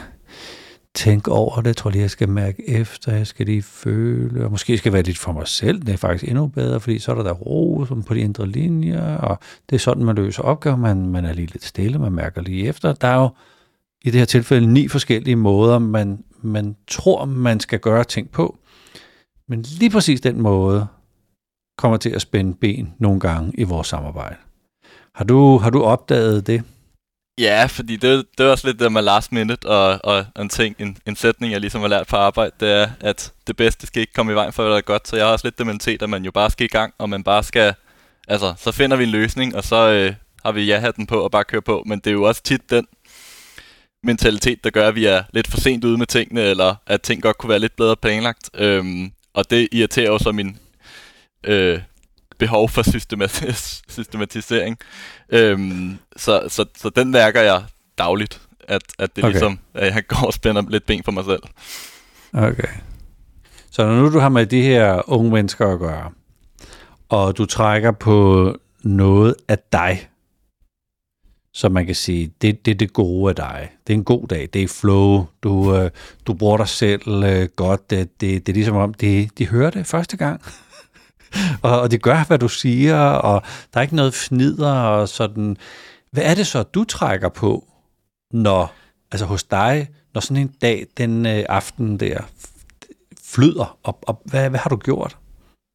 tænke 0.98 1.32
over 1.32 1.56
det. 1.56 1.68
Jeg 1.68 1.78
tror 1.78 1.90
lige, 1.90 2.02
jeg 2.02 2.12
skal 2.12 2.30
mærke 2.30 2.70
efter, 2.70 3.16
jeg 3.16 3.28
skal 3.28 3.46
lige 3.46 3.62
føle, 3.62 4.46
og 4.46 4.52
måske 4.52 4.78
skal 4.78 4.94
være 4.94 5.02
lidt 5.02 5.18
for 5.18 5.32
mig 5.32 5.48
selv. 5.48 5.82
Det 5.82 5.90
er 5.90 5.98
faktisk 5.98 6.30
endnu 6.30 6.48
bedre, 6.48 6.80
fordi 6.80 7.00
så 7.00 7.12
er 7.12 7.16
der 7.16 7.24
der 7.24 7.34
ro 7.34 7.86
som 7.86 8.04
på 8.04 8.14
de 8.14 8.20
indre 8.20 8.48
linjer, 8.48 9.18
og 9.18 9.40
det 9.70 9.76
er 9.76 9.80
sådan, 9.80 10.06
man 10.06 10.16
løser 10.16 10.44
opgaver. 10.44 10.76
Man, 10.78 11.10
man 11.10 11.26
er 11.26 11.34
lige 11.34 11.52
lidt 11.52 11.64
stille, 11.64 12.00
man 12.00 12.12
mærker 12.12 12.42
lige 12.42 12.68
efter. 12.68 12.94
Der 12.94 13.08
er 13.08 13.16
jo 13.16 13.30
i 14.02 14.12
det 14.12 14.20
her 14.20 14.26
tilfælde 14.26 14.74
ni 14.74 14.88
forskellige 14.88 15.36
måder, 15.36 15.80
man, 15.80 16.24
man 16.42 16.76
tror, 16.88 17.26
man 17.26 17.60
skal 17.60 17.80
gøre 17.80 18.04
ting 18.04 18.32
på. 18.32 18.58
Men 19.48 19.62
lige 19.62 19.90
præcis 19.90 20.22
den 20.22 20.42
måde 20.42 20.88
kommer 21.78 21.98
til 21.98 22.10
at 22.10 22.22
spænde 22.22 22.54
ben 22.54 22.94
nogle 23.00 23.20
gange 23.20 23.52
i 23.58 23.64
vores 23.64 23.88
samarbejde. 23.88 24.36
Har 25.16 25.24
du, 25.24 25.58
har 25.58 25.70
du 25.70 25.84
opdaget 25.84 26.48
det? 26.48 26.64
Ja, 27.40 27.66
fordi 27.66 27.96
det, 27.96 28.26
det 28.38 28.46
er 28.46 28.50
også 28.50 28.68
lidt 28.68 28.80
det 28.80 28.92
med 28.92 29.02
last 29.02 29.32
minute, 29.32 29.66
og, 29.66 30.00
og 30.04 30.26
en 30.40 30.50
ting, 30.50 30.76
en, 30.80 30.98
en 31.06 31.16
sætning, 31.16 31.54
jeg 31.54 31.62
ligesom 31.62 31.82
har 31.82 31.88
lært 31.88 32.08
på 32.08 32.16
arbejde, 32.16 32.52
det 32.60 32.72
er, 32.72 32.90
at 33.00 33.34
det 33.48 33.58
bedste 33.58 33.88
skal 33.88 34.02
ikke 34.02 34.14
komme 34.14 34.32
i 34.32 34.36
vejen 34.36 34.54
for, 34.54 34.64
hvad 34.64 34.72
der 34.72 34.78
er 34.78 34.82
godt. 34.82 35.08
Så 35.08 35.16
jeg 35.16 35.26
har 35.26 35.32
også 35.32 35.48
lidt 35.48 35.58
den 35.58 35.68
mentalitet, 35.68 36.02
at 36.02 36.10
man 36.10 36.26
jo 36.26 36.32
bare 36.32 36.52
skal 36.52 36.66
i 36.66 36.68
gang, 36.68 36.94
og 36.98 37.10
man 37.10 37.24
bare 37.24 37.44
skal, 37.44 37.74
altså, 38.28 38.54
så 38.58 38.72
finder 38.72 38.98
vi 38.98 39.04
en 39.04 39.10
løsning, 39.10 39.56
og 39.56 39.64
så 39.64 39.90
øh, 39.90 40.14
har 40.46 40.52
vi 40.52 40.66
ja-hatten 40.66 41.08
på 41.08 41.20
og 41.20 41.32
bare 41.32 41.44
kører 41.44 41.62
på. 41.62 41.84
Men 41.86 42.00
det 42.00 42.08
er 42.08 42.14
jo 42.14 42.24
også 42.24 42.44
tit 42.44 42.70
den 42.70 42.88
mentalitet, 44.04 44.64
der 44.64 44.70
gør, 44.70 44.88
at 44.88 44.96
vi 44.96 45.06
er 45.06 45.24
lidt 45.34 45.48
for 45.48 45.58
sent 45.58 45.84
ude 45.84 45.98
med 45.98 46.06
tingene, 46.08 46.42
eller 46.42 46.76
at 46.88 47.02
ting 47.02 47.22
godt 47.22 47.38
kunne 47.38 47.50
være 47.50 47.60
lidt 47.60 47.76
bedre 47.76 47.96
planlagt. 47.96 48.50
Øhm, 48.54 49.12
og 49.34 49.50
det 49.50 49.68
irriterer 49.72 50.08
jo 50.08 50.18
så 50.20 50.32
min 50.32 50.58
øh, 51.44 51.80
behov 52.38 52.70
for 52.70 52.82
systemat- 52.82 53.82
systematisering. 53.96 54.78
Øhm, 55.30 55.98
så, 56.16 56.44
så, 56.48 56.66
så 56.78 56.90
den 56.90 57.12
mærker 57.12 57.42
jeg 57.42 57.64
dagligt, 57.98 58.42
at, 58.68 58.82
at 59.00 59.16
det 59.16 59.24
okay. 59.24 59.32
ligesom, 59.32 59.60
at 59.74 59.96
jeg 59.96 60.08
går 60.08 60.28
og 60.28 60.34
spænder 60.34 60.64
lidt 60.70 60.86
ben 60.86 61.04
for 61.04 61.12
mig 61.12 61.26
selv. 61.26 61.44
Okay. 62.34 62.68
Så 63.72 63.86
når 63.86 63.96
nu 63.96 64.14
du 64.14 64.20
har 64.20 64.30
med 64.30 64.46
de 64.46 64.62
her 64.62 65.10
unge 65.10 65.32
mennesker 65.32 65.74
at 65.74 65.80
gøre, 65.80 66.12
og 67.10 67.38
du 67.38 67.46
trækker 67.46 67.92
på 67.92 68.56
noget 68.84 69.36
af 69.48 69.58
dig, 69.72 70.10
så 71.54 71.70
man 71.70 71.86
kan 71.86 71.96
sige, 71.96 72.34
det, 72.42 72.66
det 72.66 72.72
er 72.72 72.76
det 72.76 72.94
gode 72.94 73.30
af 73.30 73.36
dig. 73.36 73.70
Det 73.88 73.94
er 73.94 73.98
en 73.98 74.04
god 74.04 74.28
dag, 74.28 74.50
det 74.54 74.64
er 74.64 74.68
flow, 74.68 75.26
du, 75.44 75.76
øh, 75.76 75.92
du 76.28 76.34
bruger 76.34 76.58
dig 76.58 76.68
selv 76.68 77.24
øh, 77.24 77.50
godt, 77.56 77.90
det, 77.90 78.22
det, 78.22 78.48
det 78.48 78.52
er 78.52 78.54
ligesom 78.54 78.76
om, 78.76 78.94
de, 78.94 79.30
de 79.38 79.48
hører 79.48 79.70
det 79.70 79.86
første 79.86 80.18
gang. 80.18 80.42
og, 81.64 81.82
og 81.82 81.92
det 81.92 82.02
gør, 82.02 82.24
hvad 82.24 82.40
du 82.40 82.48
siger, 82.48 83.00
og 83.00 83.42
der 83.74 83.80
er 83.80 83.82
ikke 83.82 83.96
noget 83.96 84.14
fnider 84.14 84.74
og 84.74 85.10
sådan. 85.10 85.58
Hvad 86.12 86.24
er 86.24 86.36
det 86.36 86.48
så, 86.48 86.64
du 86.64 86.84
trækker 86.84 87.30
på, 87.30 87.68
når, 88.34 88.74
altså 89.12 89.26
hos 89.26 89.44
dig, 89.44 89.88
når 90.14 90.22
sådan 90.22 90.38
en 90.38 90.54
dag, 90.62 90.86
den 90.98 91.26
øh, 91.26 91.46
aften 91.50 92.00
der, 92.00 92.22
flyder, 93.24 93.78
og, 93.84 94.00
og 94.02 94.22
hvad, 94.26 94.50
hvad 94.50 94.60
har 94.60 94.70
du 94.70 94.76
gjort? 94.76 95.18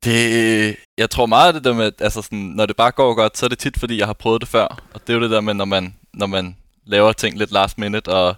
Det, 0.04 0.76
jeg 0.99 1.11
tror 1.11 1.26
meget 1.26 1.47
af 1.47 1.52
det 1.52 1.64
der 1.64 1.75
med, 1.75 1.92
altså 2.00 2.23
sådan, 2.23 2.38
når 2.38 2.66
det 2.66 2.76
bare 2.76 2.90
går 2.90 3.14
godt, 3.14 3.38
så 3.38 3.47
er 3.47 3.49
det 3.49 3.59
tit, 3.59 3.78
fordi 3.78 3.99
jeg 3.99 4.06
har 4.06 4.12
prøvet 4.12 4.40
det 4.40 4.49
før. 4.49 4.66
Og 4.94 5.00
det 5.00 5.11
er 5.11 5.14
jo 5.14 5.23
det 5.23 5.30
der 5.30 5.40
med, 5.40 5.54
når 5.54 5.64
man, 5.64 5.94
når 6.14 6.26
man 6.26 6.56
laver 6.85 7.12
ting 7.12 7.38
lidt 7.38 7.52
last 7.52 7.78
minute 7.78 8.09
og, 8.09 8.35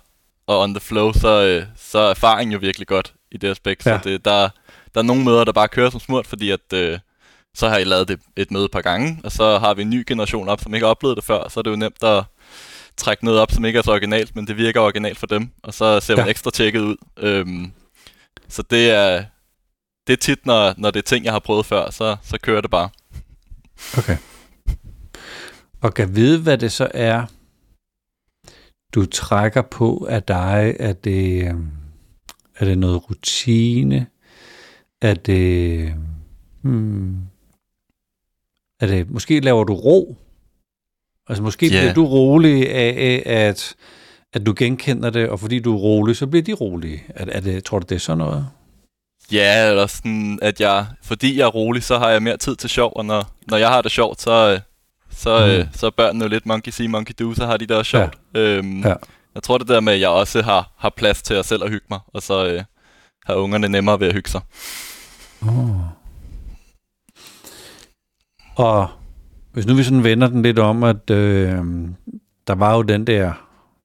og 0.46 0.60
on 0.60 0.74
the 0.74 0.80
flow, 0.80 1.12
så, 1.12 1.42
øh, 1.42 1.66
så 1.76 1.98
er 1.98 2.10
erfaringen 2.10 2.52
jo 2.52 2.58
virkelig 2.58 2.86
godt 2.86 3.14
i 3.32 3.36
det 3.36 3.50
aspekt. 3.50 3.86
Ja. 3.86 3.98
Så 3.98 4.08
det, 4.08 4.24
der, 4.24 4.48
der 4.94 5.00
er 5.00 5.04
nogle 5.04 5.24
møder, 5.24 5.44
der 5.44 5.52
bare 5.52 5.68
kører 5.68 5.90
som 5.90 6.00
smurt, 6.00 6.26
fordi 6.26 6.50
at, 6.50 6.72
øh, 6.74 6.98
så 7.54 7.68
har 7.68 7.78
I 7.78 7.84
lavet 7.84 8.08
det 8.08 8.20
et 8.36 8.50
møde 8.50 8.64
et 8.64 8.70
par 8.70 8.80
gange, 8.80 9.20
og 9.24 9.32
så 9.32 9.58
har 9.58 9.74
vi 9.74 9.82
en 9.82 9.90
ny 9.90 10.04
generation 10.06 10.48
op, 10.48 10.60
som 10.60 10.74
ikke 10.74 10.84
har 10.84 10.90
oplevet 10.90 11.16
det 11.16 11.24
før, 11.24 11.48
så 11.48 11.60
er 11.60 11.62
det 11.62 11.70
jo 11.70 11.76
nemt 11.76 12.02
at 12.02 12.24
trække 12.96 13.24
noget 13.24 13.40
op, 13.40 13.52
som 13.52 13.64
ikke 13.64 13.78
er 13.78 13.82
så 13.82 13.90
originalt, 13.90 14.36
men 14.36 14.46
det 14.46 14.56
virker 14.56 14.80
originalt 14.80 15.18
for 15.18 15.26
dem, 15.26 15.50
og 15.62 15.74
så 15.74 16.00
ser 16.00 16.16
man 16.16 16.24
ja. 16.24 16.30
ekstra 16.30 16.50
tjekket 16.50 16.80
ud. 16.80 16.96
Øhm, 17.18 17.72
så 18.48 18.62
det 18.62 18.90
er, 18.90 19.24
det 20.06 20.12
er 20.12 20.16
tit, 20.16 20.46
når, 20.46 20.74
når 20.76 20.90
det 20.90 20.98
er 20.98 21.02
ting, 21.02 21.24
jeg 21.24 21.32
har 21.32 21.38
prøvet 21.38 21.66
før, 21.66 21.90
så, 21.90 22.16
så 22.22 22.38
kører 22.42 22.60
det 22.60 22.70
bare. 22.70 22.88
Okay. 23.98 24.16
Og 25.82 25.94
kan 25.94 26.16
vide, 26.16 26.42
hvad 26.42 26.58
det 26.58 26.72
så 26.72 26.88
er, 26.94 27.26
du 28.94 29.06
trækker 29.06 29.62
på 29.62 30.06
af 30.10 30.22
dig? 30.22 30.76
Er 30.80 30.92
det, 30.92 31.48
øhm, 31.48 31.70
er 32.58 32.64
det 32.64 32.78
noget 32.78 33.10
rutine? 33.10 34.06
Er 35.04 35.14
det... 35.14 35.94
Hmm, 36.62 37.16
er 38.80 38.86
det... 38.86 39.10
Måske 39.10 39.40
laver 39.40 39.64
du 39.64 39.74
ro? 39.74 40.16
Altså 41.28 41.42
måske 41.42 41.66
yeah. 41.66 41.80
bliver 41.80 41.94
du 41.94 42.06
rolig 42.06 42.70
af, 42.70 43.22
at, 43.26 43.74
at 44.32 44.46
du 44.46 44.54
genkender 44.56 45.10
det, 45.10 45.28
og 45.28 45.40
fordi 45.40 45.58
du 45.58 45.74
er 45.74 45.78
rolig, 45.78 46.16
så 46.16 46.26
bliver 46.26 46.42
de 46.42 46.52
rolige. 46.52 47.04
Er, 47.08 47.24
er 47.28 47.40
det, 47.40 47.64
tror 47.64 47.78
du, 47.78 47.86
det 47.88 47.94
er 47.94 47.98
sådan 47.98 48.18
noget? 48.18 48.46
Ja, 49.32 49.70
eller 49.70 49.86
sådan, 49.86 50.38
at 50.42 50.60
jeg, 50.60 50.86
fordi 51.02 51.38
jeg 51.38 51.44
er 51.44 51.50
rolig, 51.50 51.82
så 51.82 51.98
har 51.98 52.10
jeg 52.10 52.22
mere 52.22 52.36
tid 52.36 52.56
til 52.56 52.70
sjov, 52.70 52.92
og 52.96 53.04
når, 53.06 53.30
når 53.50 53.56
jeg 53.56 53.68
har 53.68 53.82
det 53.82 53.90
sjovt, 53.90 54.20
så, 54.20 54.60
så, 55.10 55.38
mm. 55.38 55.52
øh, 55.52 55.66
så 55.72 55.86
er 55.86 55.90
børnene 55.90 56.24
jo 56.24 56.28
lidt 56.28 56.46
monkey 56.46 56.72
see, 56.72 56.88
monkey 56.88 57.14
do, 57.18 57.34
så 57.34 57.46
har 57.46 57.56
de 57.56 57.66
det 57.66 57.76
også 57.76 57.90
sjovt. 57.90 58.18
Ja. 58.34 58.40
Øhm, 58.40 58.80
ja. 58.80 58.94
Jeg 59.34 59.42
tror 59.42 59.58
det 59.58 59.68
der 59.68 59.80
med, 59.80 59.92
at 59.92 60.00
jeg 60.00 60.08
også 60.08 60.42
har, 60.42 60.72
har 60.78 60.92
plads 60.96 61.22
til 61.22 61.34
at 61.34 61.46
selv 61.46 61.64
at 61.64 61.70
hygge 61.70 61.86
mig, 61.90 62.00
og 62.06 62.22
så 62.22 62.46
øh, 62.46 62.62
har 63.26 63.34
ungerne 63.34 63.68
nemmere 63.68 64.00
ved 64.00 64.06
at 64.06 64.14
hygge 64.14 64.30
sig. 64.30 64.40
Oh. 65.48 65.80
Og 68.56 68.88
hvis 69.52 69.66
nu 69.66 69.74
vi 69.74 69.82
sådan 69.82 70.04
vender 70.04 70.28
den 70.28 70.42
lidt 70.42 70.58
om, 70.58 70.84
at 70.84 71.10
øh, 71.10 71.58
der 72.46 72.54
var 72.54 72.74
jo 72.74 72.82
den 72.82 73.06
der, 73.06 73.32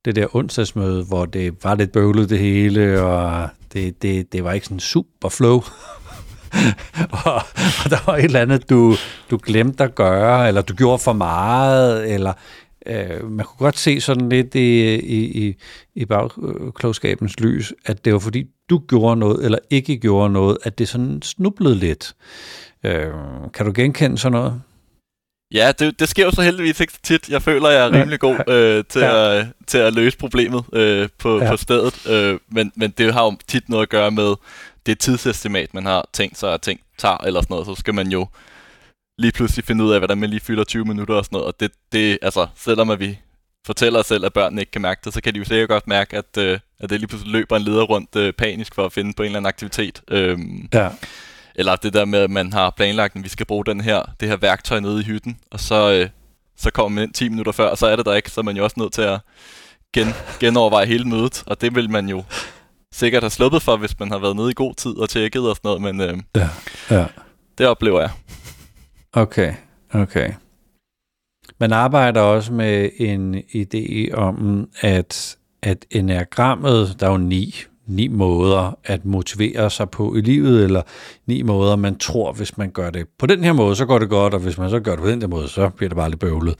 det 0.05 0.15
der 0.15 0.35
onsdagsmøde, 0.35 1.03
hvor 1.03 1.25
det 1.25 1.63
var 1.63 1.75
lidt 1.75 1.91
bøvlet 1.91 2.29
det 2.29 2.39
hele, 2.39 3.01
og 3.01 3.49
det, 3.73 4.01
det, 4.01 4.33
det 4.33 4.43
var 4.43 4.51
ikke 4.51 4.65
sådan 4.65 4.79
super 4.79 5.29
flow. 5.29 5.55
og, 7.25 7.35
og 7.83 7.89
der 7.89 8.05
var 8.05 8.15
et 8.15 8.23
eller 8.23 8.41
andet, 8.41 8.69
du, 8.69 8.95
du 9.31 9.39
glemte 9.43 9.83
at 9.83 9.95
gøre, 9.95 10.47
eller 10.47 10.61
du 10.61 10.73
gjorde 10.73 10.99
for 10.99 11.13
meget, 11.13 12.13
eller 12.13 12.33
øh, 12.85 13.31
man 13.31 13.45
kunne 13.45 13.57
godt 13.57 13.77
se 13.77 14.01
sådan 14.01 14.29
lidt 14.29 14.55
i, 14.55 14.95
i, 14.95 15.47
i, 15.47 15.55
i 15.95 16.05
bagklogskabens 16.05 17.39
lys, 17.39 17.73
at 17.85 18.05
det 18.05 18.13
var 18.13 18.19
fordi, 18.19 18.45
du 18.69 18.81
gjorde 18.87 19.15
noget, 19.19 19.45
eller 19.45 19.59
ikke 19.69 19.97
gjorde 19.97 20.33
noget, 20.33 20.57
at 20.63 20.77
det 20.77 20.89
sådan 20.89 21.21
snublede 21.21 21.75
lidt. 21.75 22.15
Øh, 22.83 23.13
kan 23.53 23.65
du 23.65 23.71
genkende 23.75 24.17
sådan 24.17 24.31
noget? 24.31 24.61
Ja, 25.53 25.71
det, 25.79 25.99
det 25.99 26.09
sker 26.09 26.25
jo 26.25 26.31
så 26.31 26.41
heldigvis 26.41 26.79
ikke 26.79 26.93
tit. 27.03 27.29
Jeg 27.29 27.41
føler, 27.41 27.69
jeg 27.69 27.87
er 27.87 27.93
rimelig 27.93 28.19
god 28.19 28.49
øh, 28.49 28.83
til, 28.89 29.01
ja. 29.01 29.39
at, 29.39 29.47
til 29.67 29.77
at 29.77 29.93
løse 29.93 30.17
problemet 30.17 30.63
øh, 30.73 31.09
på, 31.17 31.41
ja. 31.41 31.51
på 31.51 31.57
stedet. 31.57 32.07
Øh, 32.09 32.39
men, 32.49 32.71
men 32.75 32.93
det 32.97 33.13
har 33.13 33.23
jo 33.23 33.37
tit 33.47 33.69
noget 33.69 33.83
at 33.83 33.89
gøre 33.89 34.11
med 34.11 34.35
det 34.85 34.99
tidsestimat, 34.99 35.73
man 35.73 35.85
har 35.85 36.09
tænkt 36.13 36.37
sig 36.37 36.53
at 36.53 36.61
tænke 36.61 36.83
tager 36.97 37.17
eller 37.17 37.41
sådan 37.41 37.53
noget. 37.53 37.67
Så 37.67 37.75
skal 37.75 37.93
man 37.93 38.07
jo 38.07 38.27
lige 39.19 39.31
pludselig 39.31 39.65
finde 39.65 39.83
ud 39.83 39.91
af, 39.91 39.99
hvordan 39.99 40.17
man 40.17 40.29
lige 40.29 40.39
fylder 40.39 40.63
20 40.63 40.85
minutter 40.85 41.15
og 41.15 41.25
sådan 41.25 41.35
noget. 41.35 41.47
Og 41.47 41.59
det, 41.59 41.71
det 41.91 42.17
altså, 42.21 42.47
selvom 42.55 42.89
at 42.89 42.99
vi 42.99 43.19
fortæller 43.65 43.99
os 43.99 44.05
selv, 44.05 44.25
at 44.25 44.33
børnene 44.33 44.61
ikke 44.61 44.71
kan 44.71 44.81
mærke 44.81 45.01
det, 45.05 45.13
så 45.13 45.21
kan 45.21 45.33
de 45.33 45.39
jo 45.39 45.45
sikkert 45.45 45.69
godt 45.69 45.87
mærke, 45.87 46.17
at, 46.17 46.37
øh, 46.37 46.59
at 46.79 46.89
det 46.89 46.99
lige 46.99 47.07
pludselig 47.07 47.31
løber 47.31 47.57
en 47.57 47.61
leder 47.61 47.83
rundt 47.83 48.15
øh, 48.15 48.33
panisk 48.33 48.75
for 48.75 48.85
at 48.85 48.93
finde 48.93 49.13
på 49.13 49.23
en 49.23 49.25
eller 49.25 49.39
anden 49.39 49.47
aktivitet. 49.47 50.01
Øh, 50.07 50.39
ja. 50.73 50.89
Eller 51.55 51.75
det 51.75 51.93
der 51.93 52.05
med, 52.05 52.19
at 52.19 52.29
man 52.29 52.53
har 52.53 52.69
planlagt, 52.69 53.15
at 53.15 53.23
vi 53.23 53.29
skal 53.29 53.45
bruge 53.45 53.65
den 53.65 53.81
her, 53.81 54.03
det 54.19 54.27
her 54.27 54.37
værktøj 54.37 54.79
nede 54.79 55.01
i 55.01 55.03
hytten, 55.03 55.37
og 55.51 55.59
så, 55.59 55.91
øh, 55.91 56.09
så 56.57 56.71
kommer 56.71 56.95
man 56.95 57.03
ind 57.03 57.13
10 57.13 57.29
minutter 57.29 57.51
før, 57.51 57.67
og 57.67 57.77
så 57.77 57.87
er 57.87 57.95
det 57.95 58.05
der 58.05 58.13
ikke, 58.13 58.31
så 58.31 58.41
er 58.41 58.43
man 58.43 58.57
jo 58.57 58.63
også 58.63 58.79
nødt 58.79 58.93
til 58.93 59.01
at 59.01 59.19
gen, 59.93 60.07
genoverveje 60.39 60.85
hele 60.85 61.05
mødet, 61.05 61.43
og 61.45 61.61
det 61.61 61.75
vil 61.75 61.89
man 61.89 62.09
jo 62.09 62.23
sikkert 62.91 63.23
have 63.23 63.29
sluppet 63.29 63.61
for, 63.61 63.77
hvis 63.77 63.99
man 63.99 64.11
har 64.11 64.17
været 64.17 64.35
nede 64.35 64.51
i 64.51 64.53
god 64.55 64.75
tid 64.75 64.97
og 64.97 65.09
tjekket 65.09 65.49
og 65.49 65.55
sådan 65.55 65.79
noget, 65.79 65.81
men 65.81 66.01
øh, 66.01 66.17
ja, 66.35 66.49
ja. 66.91 67.05
det 67.57 67.67
oplever 67.67 68.01
jeg. 68.01 68.09
Okay, 69.13 69.53
okay. 69.93 70.31
Man 71.59 71.73
arbejder 71.73 72.21
også 72.21 72.53
med 72.53 72.89
en 72.97 73.35
idé 73.35 74.13
om, 74.13 74.69
at, 74.81 75.37
at 75.61 75.85
enagrammet, 75.91 76.95
der 76.99 77.07
er 77.07 77.11
jo 77.11 77.17
ni, 77.17 77.55
ni 77.87 78.07
måder 78.07 78.77
at 78.83 79.05
motivere 79.05 79.69
sig 79.69 79.89
på 79.89 80.15
i 80.15 80.21
livet, 80.21 80.63
eller 80.63 80.81
ni 81.25 81.41
måder, 81.41 81.75
man 81.75 81.97
tror, 81.97 82.33
hvis 82.33 82.57
man 82.57 82.71
gør 82.71 82.89
det 82.89 83.07
på 83.17 83.25
den 83.25 83.43
her 83.43 83.53
måde, 83.53 83.75
så 83.75 83.85
går 83.85 83.99
det 83.99 84.09
godt, 84.09 84.33
og 84.33 84.39
hvis 84.39 84.57
man 84.57 84.69
så 84.69 84.79
gør 84.79 84.91
det 84.91 84.99
på 84.99 85.09
den 85.09 85.21
der 85.21 85.27
måde, 85.27 85.47
så 85.47 85.69
bliver 85.69 85.89
det 85.89 85.95
bare 85.95 86.09
lidt 86.09 86.19
bøvlet. 86.19 86.55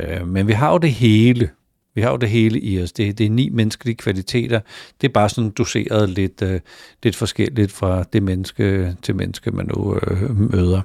Øh, 0.00 0.28
men 0.28 0.46
vi 0.46 0.52
har 0.52 0.72
jo 0.72 0.78
det 0.78 0.92
hele. 0.92 1.50
Vi 1.94 2.00
har 2.00 2.10
jo 2.10 2.16
det 2.16 2.30
hele 2.30 2.60
i 2.60 2.82
os. 2.82 2.92
Det, 2.92 3.18
det 3.18 3.26
er 3.26 3.30
ni 3.30 3.48
menneskelige 3.48 3.96
kvaliteter. 3.96 4.60
Det 5.00 5.08
er 5.08 5.12
bare 5.12 5.28
sådan 5.28 5.50
doseret 5.50 6.08
lidt, 6.08 6.42
øh, 6.42 6.60
lidt 7.02 7.16
forskelligt 7.16 7.72
fra 7.72 8.02
det 8.02 8.22
menneske 8.22 8.96
til 9.02 9.16
menneske, 9.16 9.50
man 9.50 9.70
nu 9.74 9.94
øh, 9.94 10.36
møder. 10.36 10.80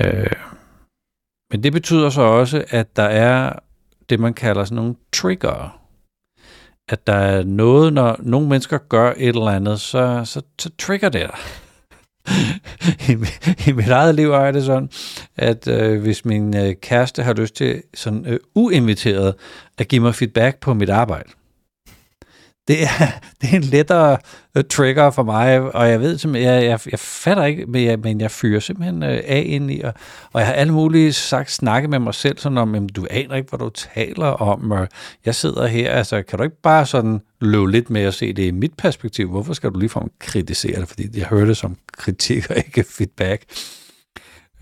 Øh, 0.00 0.32
men 1.50 1.62
det 1.62 1.72
betyder 1.72 2.10
så 2.10 2.22
også, 2.22 2.64
at 2.70 2.96
der 2.96 3.02
er 3.02 3.58
det, 4.08 4.20
man 4.20 4.34
kalder 4.34 4.64
sådan 4.64 4.76
nogle 4.76 4.96
trigger 5.12 5.78
at 6.88 7.06
der 7.06 7.14
er 7.14 7.42
noget, 7.42 7.92
når 7.92 8.16
nogle 8.18 8.48
mennesker 8.48 8.78
gør 8.78 9.12
et 9.16 9.28
eller 9.28 9.46
andet, 9.46 9.80
så, 9.80 10.22
så, 10.24 10.42
så 10.58 10.70
trigger 10.78 11.08
det 11.08 11.20
dig. 11.20 11.38
I, 13.08 13.16
I 13.68 13.72
mit 13.72 13.88
eget 13.88 14.14
liv 14.14 14.32
er 14.32 14.50
det 14.50 14.64
sådan, 14.64 14.90
at 15.36 15.68
øh, 15.68 16.00
hvis 16.00 16.24
min 16.24 16.56
øh, 16.56 16.74
kæreste 16.82 17.22
har 17.22 17.32
lyst 17.34 17.54
til 17.54 17.82
sådan 17.94 18.26
øh, 18.26 18.40
uinviteret 18.54 19.34
at 19.78 19.88
give 19.88 20.02
mig 20.02 20.14
feedback 20.14 20.60
på 20.60 20.74
mit 20.74 20.90
arbejde, 20.90 21.30
det 22.68 22.82
er, 22.82 23.06
det 23.40 23.52
er 23.52 23.56
en 23.56 23.62
lettere 23.62 24.18
øh, 24.56 24.64
trigger 24.64 25.10
for 25.10 25.22
mig, 25.22 25.60
og 25.60 25.88
jeg 25.88 26.00
ved 26.00 26.18
simpelthen, 26.18 26.54
jeg, 26.54 26.64
jeg, 26.64 26.80
jeg 26.90 26.98
fatter 26.98 27.44
ikke, 27.44 27.66
men 27.66 27.84
jeg, 27.84 27.98
men 27.98 28.20
jeg 28.20 28.30
fyrer 28.30 28.60
simpelthen 28.60 29.02
uh, 29.02 29.08
af 29.08 29.44
ind 29.46 29.70
i, 29.70 29.80
og, 29.80 29.92
og 30.32 30.40
jeg 30.40 30.46
har 30.46 30.54
alle 30.54 30.72
mulige 30.72 31.12
sagt 31.12 31.50
snakke 31.50 31.88
med 31.88 31.98
mig 31.98 32.14
selv, 32.14 32.38
sådan 32.38 32.58
om, 32.58 32.74
jamen, 32.74 32.88
du 32.88 33.06
aner 33.10 33.34
ikke, 33.34 33.48
hvad 33.48 33.58
du 33.58 33.70
taler 33.70 34.26
om, 34.26 34.70
og 34.70 34.88
jeg 35.24 35.34
sidder 35.34 35.66
her, 35.66 35.90
altså 35.90 36.22
kan 36.22 36.38
du 36.38 36.44
ikke 36.44 36.62
bare 36.62 36.86
sådan 36.86 37.20
løbe 37.40 37.70
lidt 37.70 37.90
med 37.90 38.02
at 38.02 38.14
se 38.14 38.32
det 38.32 38.42
i 38.42 38.50
mit 38.50 38.72
perspektiv, 38.78 39.30
hvorfor 39.30 39.52
skal 39.52 39.70
du 39.70 39.78
lige 39.78 39.90
kritisere 40.18 40.80
det, 40.80 40.88
fordi 40.88 41.18
jeg 41.18 41.26
hører 41.26 41.46
det 41.46 41.56
som 41.56 41.76
kritik 41.92 42.50
og 42.50 42.56
ikke 42.56 42.84
feedback. 42.84 43.44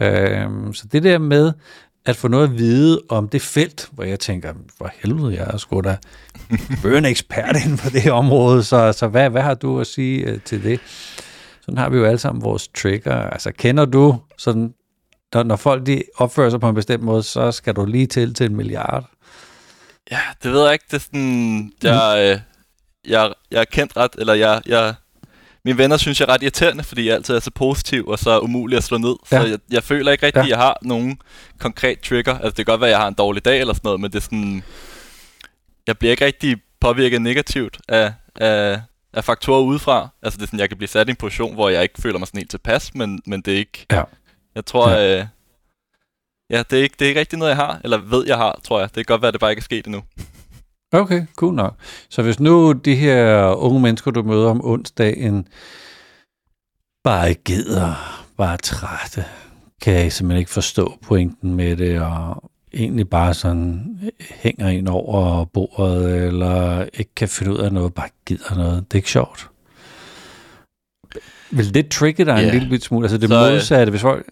Uh, 0.01 0.73
så 0.75 0.85
det 0.93 1.03
der 1.03 1.19
med, 1.19 1.53
at 2.07 2.17
få 2.17 2.29
noget 2.29 2.45
at 2.45 2.59
vide 2.59 3.01
om 3.09 3.29
det 3.29 3.43
felt, 3.43 3.89
hvor 3.93 4.05
jeg 4.05 4.21
tænker, 4.21 4.53
hvor 4.77 4.91
helvede, 5.03 5.35
jeg 5.35 5.47
er 5.53 5.57
sgu 5.57 5.81
da 5.81 5.97
en 6.85 7.05
ekspert 7.05 7.57
inden 7.65 7.79
for 7.79 7.91
det 7.91 8.03
her 8.03 8.13
område, 8.13 8.65
så, 8.65 8.93
så 8.93 9.09
hvad, 9.09 9.31
hvad 9.31 9.43
har 9.43 9.55
du 9.55 9.81
at 9.81 9.87
sige 9.87 10.25
øh, 10.25 10.41
til 10.41 10.63
det? 10.65 10.81
Sådan 11.61 11.79
har 11.79 11.89
vi 11.89 11.97
jo 11.97 12.05
alle 12.05 12.19
sammen 12.19 12.43
vores 12.43 12.69
trigger. 12.69 13.17
Altså, 13.17 13.53
kender 13.53 13.85
du 13.85 14.21
sådan, 14.39 14.75
når, 15.35 15.43
når 15.43 15.57
folk 15.57 15.87
de 15.87 16.03
opfører 16.17 16.51
sig 16.51 16.61
på 16.61 16.69
en 16.69 16.75
bestemt 16.75 17.03
måde, 17.03 17.23
så 17.23 17.53
skal 17.53 17.75
du 17.77 17.85
lige 17.85 18.07
til 18.07 18.35
til 18.35 18.47
en 18.47 18.57
milliard? 18.57 19.05
Ja, 20.11 20.21
det 20.43 20.53
ved 20.53 20.65
jeg 20.65 20.73
ikke. 20.73 20.85
Det 20.91 20.97
er 20.97 20.99
sådan, 20.99 21.73
jeg, 21.83 22.17
øh, 22.19 22.41
jeg, 23.11 23.33
jeg 23.51 23.61
er 23.61 23.65
kendt 23.65 23.97
ret, 23.97 24.11
eller 24.19 24.35
jeg, 24.35 24.63
jeg 24.67 24.95
mine 25.67 25.79
venner 25.79 25.97
synes 25.97 26.21
jeg 26.21 26.27
er 26.29 26.33
ret 26.33 26.43
irriterende, 26.43 26.85
fordi 26.85 27.07
jeg 27.07 27.15
altid 27.15 27.35
er 27.35 27.41
så 27.41 27.51
positiv 27.51 28.07
og 28.07 28.19
så 28.19 28.41
umulig 28.41 28.77
at 28.77 28.85
slå 28.85 28.99
ned. 28.99 29.15
Ja. 29.33 29.41
Så 29.41 29.47
jeg, 29.47 29.59
jeg 29.71 29.83
føler 29.83 30.13
ikke 30.13 30.27
rigtigt, 30.27 30.41
ja. 30.41 30.45
at 30.45 30.49
jeg 30.49 30.59
har 30.59 30.79
nogen 30.83 31.19
konkret 31.59 32.01
trigger. 32.01 32.35
Altså 32.35 32.49
det 32.49 32.57
kan 32.57 32.65
godt 32.65 32.81
være, 32.81 32.89
at 32.89 32.93
jeg 32.93 33.01
har 33.01 33.09
en 33.09 33.15
dårlig 33.15 33.45
dag 33.45 33.61
eller 33.61 33.75
sådan 33.75 33.87
noget, 33.89 34.01
men 34.01 34.11
det 34.11 34.17
er 34.17 34.23
sådan... 34.23 34.63
Jeg 35.87 35.99
bliver 35.99 36.11
ikke 36.11 36.25
rigtig 36.25 36.57
påvirket 36.81 37.23
negativt 37.23 37.79
af, 37.89 38.13
af, 38.37 38.81
af 39.13 39.25
faktorer 39.25 39.61
udefra. 39.61 40.09
Altså 40.23 40.37
det 40.37 40.43
er 40.43 40.47
sådan, 40.47 40.61
jeg 40.61 40.69
kan 40.69 40.79
blive 40.79 40.89
sat 40.89 41.09
i 41.09 41.11
en 41.11 41.17
position, 41.17 41.55
hvor 41.55 41.69
jeg 41.69 41.83
ikke 41.83 42.03
føler 42.03 42.19
mig 42.19 42.29
sådan 42.29 42.39
helt 42.39 42.51
tilpas, 42.51 42.95
men, 42.95 43.21
men 43.27 43.43
det 43.43 43.55
er 43.55 43.59
ikke... 43.59 43.87
Ja. 43.93 44.03
Jeg 44.55 44.67
tror, 44.67 44.91
ja. 44.91 45.21
Øh, 45.21 45.27
ja, 46.51 46.63
det 46.71 46.79
er, 46.79 46.83
ikke, 46.83 46.97
det 46.99 47.05
er 47.05 47.09
ikke 47.09 47.21
rigtig 47.21 47.39
noget, 47.39 47.51
jeg 47.51 47.57
har, 47.57 47.81
eller 47.85 47.99
ved, 47.99 48.27
jeg 48.27 48.37
har, 48.37 48.61
tror 48.65 48.81
jeg. 48.81 48.89
Det 48.89 49.07
kan 49.07 49.15
godt 49.15 49.23
være, 49.23 49.29
at 49.29 49.35
det 49.35 49.41
bare 49.41 49.51
ikke 49.51 49.61
er 49.61 49.65
sket 49.65 49.87
endnu. 49.87 50.03
Okay, 50.93 51.27
cool 51.37 51.55
nok. 51.55 51.75
Så 52.09 52.23
hvis 52.23 52.41
nu 52.41 52.73
de 52.73 52.95
her 52.95 53.55
unge 53.55 53.81
mennesker, 53.81 54.11
du 54.11 54.23
møder 54.23 54.51
om 54.51 54.65
onsdagen, 54.65 55.49
bare 57.05 57.29
ikke 57.29 57.45
gider, 57.45 57.95
bare 58.37 58.53
er 58.53 58.57
trætte, 58.57 59.25
kan 59.83 59.95
jeg 59.95 60.13
simpelthen 60.13 60.39
ikke 60.39 60.51
forstå 60.51 60.99
pointen 61.03 61.55
med 61.55 61.77
det, 61.77 62.01
og 62.01 62.51
egentlig 62.75 63.11
bare 63.11 63.35
sådan 63.35 63.99
hænger 64.21 64.69
ind 64.69 64.89
over 64.89 65.45
bordet, 65.45 66.25
eller 66.27 66.83
ikke 66.95 67.15
kan 67.17 67.29
finde 67.29 67.53
ud 67.53 67.59
af 67.59 67.73
noget, 67.73 67.95
bare 67.95 68.09
gider 68.27 68.57
noget. 68.57 68.85
Det 68.85 68.95
er 68.95 68.99
ikke 68.99 69.11
sjovt. 69.11 69.51
Vil 71.51 71.75
det 71.75 71.89
trigge 71.89 72.25
dig 72.25 72.39
yeah. 72.39 72.55
en 72.55 72.61
lille 72.61 72.81
smule? 72.81 73.05
Altså 73.05 73.19
det 73.19 73.29
så, 73.29 73.47
øh, 73.47 73.53
modsatte, 73.53 73.91
hvis 73.91 74.03
folk... 74.03 74.27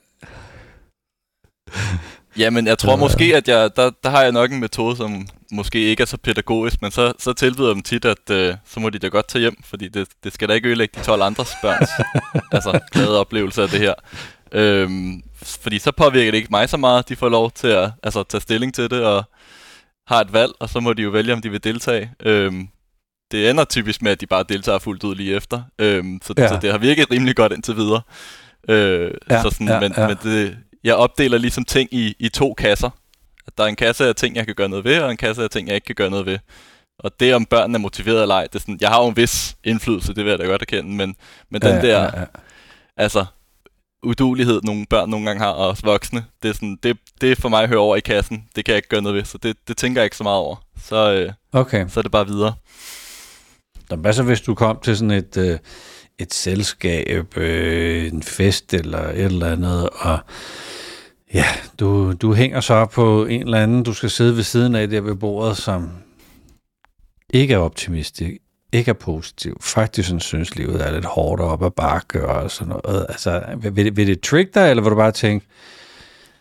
Jamen, 2.36 2.66
jeg 2.66 2.78
tror 2.78 2.96
måske, 2.96 3.36
at 3.36 3.48
jeg, 3.48 3.76
der, 3.76 3.90
der 4.04 4.10
har 4.10 4.22
jeg 4.22 4.32
nok 4.32 4.52
en 4.52 4.60
metode, 4.60 4.96
som 4.96 5.28
måske 5.52 5.78
ikke 5.78 6.00
er 6.00 6.06
så 6.06 6.16
pædagogisk, 6.16 6.82
men 6.82 6.90
så, 6.90 7.12
så 7.18 7.32
tilbyder 7.32 7.72
dem 7.72 7.82
tit, 7.82 8.04
at 8.04 8.30
øh, 8.30 8.54
så 8.66 8.80
må 8.80 8.90
de 8.90 8.98
da 8.98 9.08
godt 9.08 9.28
tage 9.28 9.40
hjem, 9.40 9.62
fordi 9.64 9.88
det, 9.88 10.08
det 10.24 10.32
skal 10.34 10.48
da 10.48 10.54
ikke 10.54 10.68
ødelægge 10.68 11.00
de 11.00 11.04
12 11.04 11.22
andres 11.22 11.52
børns 11.62 11.90
altså, 12.52 12.80
glade 12.92 13.20
oplevelse 13.20 13.62
af 13.62 13.68
det 13.68 13.80
her. 13.80 13.94
Øhm, 14.52 15.22
fordi 15.42 15.78
så 15.78 15.92
påvirker 15.92 16.30
det 16.30 16.38
ikke 16.38 16.48
mig 16.50 16.68
så 16.68 16.76
meget, 16.76 17.08
de 17.08 17.16
får 17.16 17.28
lov 17.28 17.50
til 17.50 17.68
at 17.68 17.90
altså, 18.02 18.22
tage 18.22 18.40
stilling 18.40 18.74
til 18.74 18.90
det, 18.90 19.04
og 19.04 19.24
har 20.06 20.20
et 20.20 20.32
valg, 20.32 20.52
og 20.60 20.68
så 20.68 20.80
må 20.80 20.92
de 20.92 21.02
jo 21.02 21.10
vælge, 21.10 21.32
om 21.32 21.42
de 21.42 21.50
vil 21.50 21.64
deltage. 21.64 22.10
Øhm, 22.22 22.68
det 23.30 23.50
ender 23.50 23.64
typisk 23.64 24.02
med, 24.02 24.12
at 24.12 24.20
de 24.20 24.26
bare 24.26 24.44
deltager 24.48 24.78
fuldt 24.78 25.04
ud 25.04 25.14
lige 25.14 25.36
efter. 25.36 25.62
Øhm, 25.78 26.20
så, 26.22 26.34
ja. 26.38 26.48
så 26.48 26.58
det 26.62 26.70
har 26.70 26.78
virket 26.78 27.10
rimelig 27.10 27.36
godt 27.36 27.52
indtil 27.52 27.76
videre. 27.76 28.00
Øh, 28.68 29.10
ja, 29.30 29.42
så 29.42 29.50
sådan, 29.50 29.68
ja, 29.68 29.80
men, 29.80 29.94
ja. 29.96 30.08
men 30.08 30.16
det, 30.22 30.56
jeg 30.84 30.94
opdeler 30.94 31.38
ligesom 31.38 31.64
ting 31.64 31.88
i, 31.92 32.14
i 32.18 32.28
to 32.28 32.54
kasser. 32.54 32.90
At 33.46 33.58
der 33.58 33.64
er 33.64 33.68
en 33.68 33.76
kasse 33.76 34.08
af 34.08 34.14
ting, 34.14 34.36
jeg 34.36 34.46
kan 34.46 34.54
gøre 34.54 34.68
noget 34.68 34.84
ved, 34.84 35.00
og 35.00 35.10
en 35.10 35.16
kasse 35.16 35.42
af 35.42 35.50
ting, 35.50 35.68
jeg 35.68 35.74
ikke 35.74 35.84
kan 35.84 35.94
gøre 35.94 36.10
noget 36.10 36.26
ved. 36.26 36.38
Og 36.98 37.20
det, 37.20 37.34
om 37.34 37.44
børnene 37.44 37.76
er 37.76 37.80
motiveret 37.80 38.22
eller 38.22 38.34
ej, 38.34 38.42
det 38.42 38.54
er 38.54 38.58
sådan, 38.58 38.78
jeg 38.80 38.88
har 38.88 39.02
jo 39.02 39.08
en 39.08 39.16
vis 39.16 39.56
indflydelse, 39.64 40.14
det 40.14 40.24
vil 40.24 40.30
jeg 40.30 40.38
da 40.38 40.44
godt 40.44 40.62
erkende, 40.62 40.96
men, 40.96 41.16
men 41.50 41.62
den 41.62 41.74
ja, 41.74 41.82
der, 41.82 42.02
ja, 42.02 42.20
ja. 42.20 42.24
altså, 42.96 43.24
udulighed, 44.02 44.60
nogle 44.62 44.86
børn 44.90 45.10
nogle 45.10 45.26
gange 45.26 45.42
har, 45.42 45.50
og 45.50 45.68
også 45.68 45.82
voksne, 45.86 46.24
det 46.42 46.48
er, 46.48 46.52
sådan, 46.52 46.78
det, 46.82 46.96
det 47.20 47.38
for 47.38 47.48
mig 47.48 47.62
at 47.62 47.68
høre 47.68 47.78
over 47.78 47.96
i 47.96 48.00
kassen. 48.00 48.44
Det 48.56 48.64
kan 48.64 48.72
jeg 48.72 48.76
ikke 48.78 48.88
gøre 48.88 49.02
noget 49.02 49.16
ved, 49.16 49.24
så 49.24 49.38
det, 49.38 49.56
det 49.68 49.76
tænker 49.76 50.00
jeg 50.00 50.06
ikke 50.06 50.16
så 50.16 50.24
meget 50.24 50.38
over. 50.38 50.56
Så, 50.82 51.12
øh, 51.12 51.32
okay. 51.52 51.88
så 51.88 52.00
er 52.00 52.02
det 52.02 52.12
bare 52.12 52.26
videre. 52.26 52.54
Der 53.90 53.96
hvad 53.96 54.12
så, 54.12 54.22
hvis 54.22 54.40
du 54.40 54.54
kom 54.54 54.78
til 54.82 54.96
sådan 54.96 55.10
et, 55.10 55.36
øh, 55.36 55.58
et 56.18 56.34
selskab, 56.34 57.36
øh, 57.36 58.12
en 58.12 58.22
fest 58.22 58.74
eller 58.74 59.08
et 59.08 59.24
eller 59.24 59.52
andet, 59.52 59.90
og 59.92 60.18
ja, 61.34 61.46
du, 61.80 62.12
du 62.12 62.34
hænger 62.34 62.60
så 62.60 62.86
på 62.86 63.24
en 63.24 63.42
eller 63.42 63.62
anden, 63.62 63.82
du 63.82 63.92
skal 63.92 64.10
sidde 64.10 64.36
ved 64.36 64.42
siden 64.42 64.74
af 64.74 64.88
der 64.88 65.00
ved 65.00 65.14
bordet, 65.14 65.56
som 65.56 65.90
ikke 67.30 67.54
er 67.54 67.58
optimistisk, 67.58 68.32
ikke 68.72 68.88
er 68.88 68.94
positiv, 68.94 69.58
faktisk 69.62 70.08
sådan, 70.08 70.20
synes, 70.20 70.56
livet 70.56 70.86
er 70.86 70.92
lidt 70.92 71.04
hårdt 71.04 71.40
op 71.40 71.62
ad 71.62 71.70
bakke 71.70 72.26
og 72.26 72.50
sådan 72.50 72.74
noget. 72.84 73.06
Altså, 73.08 73.42
vil, 73.72 73.96
vil 73.96 74.06
det 74.06 74.20
trick 74.20 74.54
dig, 74.54 74.70
eller 74.70 74.82
vil 74.82 74.90
du 74.90 74.96
bare 74.96 75.12
tænke, 75.12 75.46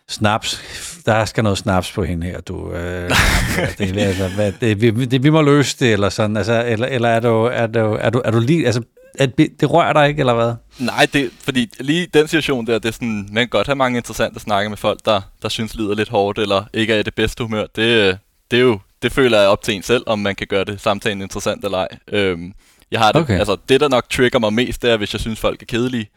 snaps, 0.10 0.62
der 1.06 1.26
skal 1.26 1.44
noget 1.44 1.58
snaps 1.58 1.92
på 1.92 2.04
hende 2.04 2.28
her, 2.28 2.42
du. 2.42 2.72
Øh, 2.72 3.10
det, 3.78 3.98
altså, 3.98 4.28
hvad, 4.36 4.54
det, 4.62 4.82
vi, 4.82 5.06
det, 5.06 5.24
vi 5.24 5.30
må 5.30 5.42
løse 5.42 5.78
det, 5.80 5.94
eller 5.94 6.10
sådan, 6.10 6.38
altså, 6.38 6.66
eller, 6.68 6.88
eller 6.88 7.10
er 7.10 7.20
du, 7.20 7.44
er 7.44 7.68
du, 7.68 7.80
er 7.80 8.10
du, 8.10 8.22
er 8.26 8.32
du 8.32 8.40
lige, 8.40 8.66
altså, 8.66 8.82
at 9.20 9.38
det 9.38 9.72
rører 9.72 9.94
dig 9.94 10.10
ikke, 10.10 10.20
eller 10.20 10.34
hvad? 10.34 10.54
Nej, 10.80 11.08
det, 11.14 11.32
fordi 11.40 11.70
lige 11.80 12.08
den 12.14 12.28
situation 12.28 12.68
der, 12.68 12.80
det 12.80 12.90
er 12.90 12.94
sådan, 12.94 13.28
man 13.32 13.42
kan 13.42 13.50
godt 13.50 13.68
have 13.68 13.76
mange 13.76 13.98
interessante 13.98 14.40
snakke 14.40 14.70
med 14.70 14.78
folk, 14.78 15.00
der, 15.06 15.22
der 15.42 15.50
synes 15.50 15.76
lider 15.76 15.96
lidt 15.96 16.10
hårdt, 16.10 16.40
eller 16.40 16.66
ikke 16.74 16.94
er 16.94 17.00
i 17.00 17.04
det 17.04 17.16
bedste 17.16 17.44
humør. 17.44 17.66
Det, 17.76 18.18
det 18.52 18.60
er 18.60 18.64
jo, 18.64 18.80
det 19.02 19.12
føler 19.12 19.40
jeg 19.40 19.50
op 19.50 19.62
til 19.62 19.74
en 19.74 19.84
selv, 19.84 20.04
om 20.06 20.20
man 20.20 20.36
kan 20.36 20.48
gøre 20.48 20.66
det 20.66 20.82
samtalen 20.82 21.22
interessant 21.22 21.66
eller 21.66 21.78
ej. 21.78 21.88
Øhm, 22.12 22.54
jeg 22.92 23.00
har 23.00 23.12
det, 23.12 23.22
okay. 23.22 23.40
altså, 23.40 23.58
det, 23.70 23.82
der 23.82 23.90
nok 23.90 24.10
trigger 24.10 24.40
mig 24.40 24.54
mest, 24.54 24.82
det 24.82 24.92
er, 24.92 24.98
hvis 24.98 25.14
jeg 25.14 25.22
synes, 25.22 25.40
folk 25.40 25.62
er 25.62 25.66
kedelige. 25.66 26.10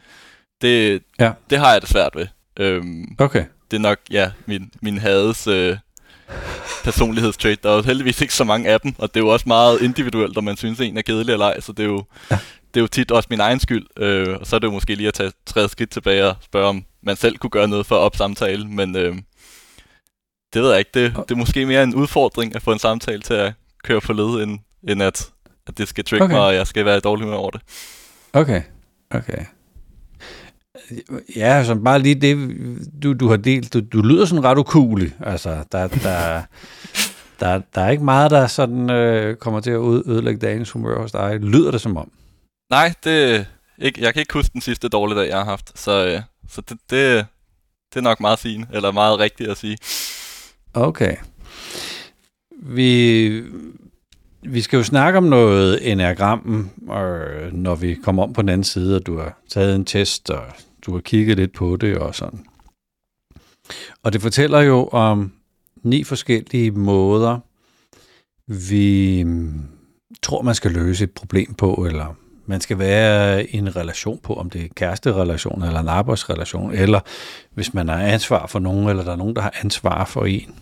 Det, 0.61 1.03
ja. 1.19 1.31
det 1.49 1.57
har 1.57 1.71
jeg 1.71 1.81
det 1.81 1.89
svært 1.89 2.15
ved. 2.15 2.27
Øhm, 2.59 3.15
okay. 3.19 3.45
Det 3.71 3.77
er 3.77 3.81
nok, 3.81 3.97
ja, 4.11 4.31
min, 4.45 4.71
min 4.81 4.97
hades 4.97 5.47
øh, 5.47 5.77
personlighedstrait. 6.83 7.63
Der 7.63 7.71
er 7.71 7.75
jo 7.75 7.81
heldigvis 7.81 8.21
ikke 8.21 8.33
så 8.33 8.43
mange 8.43 8.69
af 8.69 8.81
dem, 8.81 8.93
og 8.97 9.13
det 9.13 9.19
er 9.19 9.23
jo 9.23 9.29
også 9.29 9.45
meget 9.47 9.81
individuelt, 9.81 10.37
om 10.37 10.43
man 10.43 10.57
synes, 10.57 10.79
en 10.79 10.97
er 10.97 11.01
kedelig 11.01 11.33
eller 11.33 11.45
ej, 11.45 11.59
så 11.59 11.71
det 11.71 11.83
er 11.83 11.87
jo, 11.87 12.03
ja. 12.31 12.39
det 12.73 12.79
er 12.79 12.81
jo 12.81 12.87
tit 12.87 13.11
også 13.11 13.27
min 13.29 13.39
egen 13.39 13.59
skyld. 13.59 13.85
Øh, 13.97 14.37
og 14.39 14.47
så 14.47 14.55
er 14.55 14.59
det 14.59 14.67
jo 14.67 14.71
måske 14.71 14.95
lige 14.95 15.07
at 15.07 15.13
tage 15.13 15.31
tre 15.45 15.69
skridt 15.69 15.89
tilbage 15.89 16.25
og 16.25 16.35
spørge, 16.41 16.67
om 16.67 16.85
man 17.03 17.15
selv 17.15 17.37
kunne 17.37 17.49
gøre 17.49 17.67
noget 17.67 17.85
for 17.85 17.95
at 17.95 18.01
op 18.01 18.15
samtale, 18.15 18.67
men... 18.67 18.95
Øh, 18.95 19.15
det 20.53 20.61
ved 20.61 20.69
jeg 20.69 20.79
ikke. 20.79 20.91
Det, 20.93 21.15
det 21.15 21.31
er 21.31 21.35
måske 21.35 21.65
mere 21.65 21.83
en 21.83 21.95
udfordring 21.95 22.55
at 22.55 22.61
få 22.61 22.71
en 22.71 22.79
samtale 22.79 23.21
til 23.21 23.33
at 23.33 23.53
køre 23.83 24.01
på 24.01 24.13
led, 24.13 24.43
end, 24.43 24.59
end 24.89 25.03
at, 25.03 25.29
at 25.67 25.77
det 25.77 25.87
skal 25.87 26.03
trigge 26.03 26.23
okay. 26.23 26.33
mig, 26.33 26.41
og 26.41 26.55
jeg 26.55 26.67
skal 26.67 26.85
være 26.85 26.97
i 26.97 26.99
dårlig 26.99 27.25
humør 27.25 27.37
over 27.37 27.51
det. 27.51 27.61
Okay, 28.33 28.61
okay. 29.11 29.45
Ja, 31.35 31.63
så 31.63 31.75
bare 31.75 31.99
lige 31.99 32.15
det, 32.15 32.57
du, 33.03 33.13
du 33.13 33.27
har 33.27 33.37
delt. 33.37 33.73
Du, 33.73 33.79
du 33.79 34.01
lyder 34.01 34.25
sådan 34.25 34.43
ret 34.43 34.57
ukulig. 34.57 35.11
Altså, 35.25 35.63
der, 35.71 35.87
der, 35.87 36.41
der, 37.39 37.61
der 37.75 37.81
er 37.81 37.89
ikke 37.89 38.03
meget, 38.03 38.31
der 38.31 38.47
sådan 38.47 38.89
øh, 38.89 39.35
kommer 39.35 39.59
til 39.59 39.71
at 39.71 39.79
ødelægge 39.79 40.39
dagens 40.39 40.71
humør 40.71 41.01
hos 41.01 41.11
dig. 41.11 41.39
Lyder 41.39 41.71
det 41.71 41.81
som 41.81 41.97
om? 41.97 42.11
Nej, 42.69 42.93
det, 43.03 43.45
ikke, 43.77 44.01
jeg 44.01 44.13
kan 44.13 44.19
ikke 44.19 44.33
huske 44.33 44.53
den 44.53 44.61
sidste 44.61 44.89
dårlige 44.89 45.19
dag, 45.19 45.29
jeg 45.29 45.37
har 45.37 45.45
haft. 45.45 45.79
Så, 45.79 46.07
øh, 46.07 46.21
så 46.49 46.61
det, 46.61 46.77
det, 46.89 47.25
det 47.93 47.99
er 47.99 48.01
nok 48.01 48.19
meget 48.19 48.39
fint, 48.39 48.67
eller 48.73 48.91
meget 48.91 49.19
rigtigt 49.19 49.49
at 49.49 49.57
sige. 49.57 49.77
Okay. 50.73 51.15
Vi, 52.51 53.43
vi 54.41 54.61
skal 54.61 54.77
jo 54.77 54.83
snakke 54.83 55.17
om 55.17 55.23
noget 55.23 55.91
enagrammen, 55.91 56.71
og 56.87 57.19
når 57.51 57.75
vi 57.75 57.95
kommer 58.03 58.23
om 58.23 58.33
på 58.33 58.41
den 58.41 58.49
anden 58.49 58.63
side, 58.63 58.95
og 58.95 59.05
du 59.05 59.17
har 59.17 59.37
taget 59.49 59.75
en 59.75 59.85
test, 59.85 60.29
og 60.29 60.43
du 60.87 60.93
har 60.93 61.01
kigget 61.01 61.37
lidt 61.37 61.53
på 61.53 61.75
det 61.75 61.97
og 61.97 62.15
sådan. 62.15 62.45
Og 64.03 64.13
det 64.13 64.21
fortæller 64.21 64.59
jo 64.59 64.87
om 64.87 65.33
ni 65.83 66.03
forskellige 66.03 66.71
måder, 66.71 67.39
vi 68.47 69.23
mm, 69.23 69.61
tror, 70.21 70.41
man 70.41 70.55
skal 70.55 70.71
løse 70.71 71.03
et 71.03 71.11
problem 71.11 71.53
på, 71.53 71.73
eller 71.73 72.15
man 72.45 72.61
skal 72.61 72.79
være 72.79 73.45
i 73.45 73.57
en 73.57 73.75
relation 73.75 74.19
på, 74.23 74.33
om 74.33 74.49
det 74.49 74.63
er 74.63 74.67
kæresterelation 74.75 75.63
eller 75.63 75.79
en 75.79 75.87
arbejdsrelation, 75.87 76.73
eller 76.73 76.99
hvis 77.53 77.73
man 77.73 77.87
har 77.87 77.99
ansvar 77.99 78.47
for 78.47 78.59
nogen, 78.59 78.89
eller 78.89 79.03
der 79.03 79.11
er 79.11 79.15
nogen, 79.15 79.35
der 79.35 79.41
har 79.41 79.53
ansvar 79.63 80.05
for 80.05 80.25
en. 80.25 80.55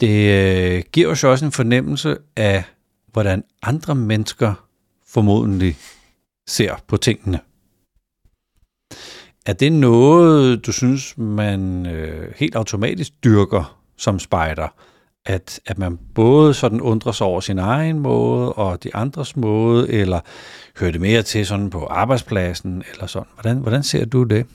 Det 0.00 0.30
øh, 0.30 0.82
giver 0.92 1.08
os 1.08 1.24
også 1.24 1.44
en 1.44 1.52
fornemmelse 1.52 2.16
af, 2.36 2.64
hvordan 3.12 3.44
andre 3.62 3.94
mennesker 3.94 4.54
formodentlig 5.06 5.76
ser 6.46 6.74
på 6.86 6.96
tingene. 6.96 7.40
Er 9.46 9.52
det 9.52 9.72
noget, 9.72 10.66
du 10.66 10.72
synes, 10.72 11.18
man 11.18 11.86
øh, 11.86 12.32
helt 12.36 12.54
automatisk 12.54 13.12
dyrker 13.24 13.78
som 13.96 14.18
spejder? 14.18 14.68
At, 15.26 15.60
at 15.66 15.78
man 15.78 15.98
både 16.14 16.54
sådan 16.54 16.80
undrer 16.80 17.12
sig 17.12 17.26
over 17.26 17.40
sin 17.40 17.58
egen 17.58 17.98
måde 17.98 18.52
og 18.52 18.82
de 18.84 18.96
andres 18.96 19.36
måde, 19.36 19.90
eller 19.90 20.20
hører 20.78 20.92
det 20.92 21.00
mere 21.00 21.22
til 21.22 21.46
sådan 21.46 21.70
på 21.70 21.86
arbejdspladsen, 21.86 22.82
eller 22.92 23.06
sådan? 23.06 23.28
Hvordan, 23.34 23.56
hvordan 23.56 23.82
ser 23.82 24.04
du 24.04 24.22
det? 24.22 24.46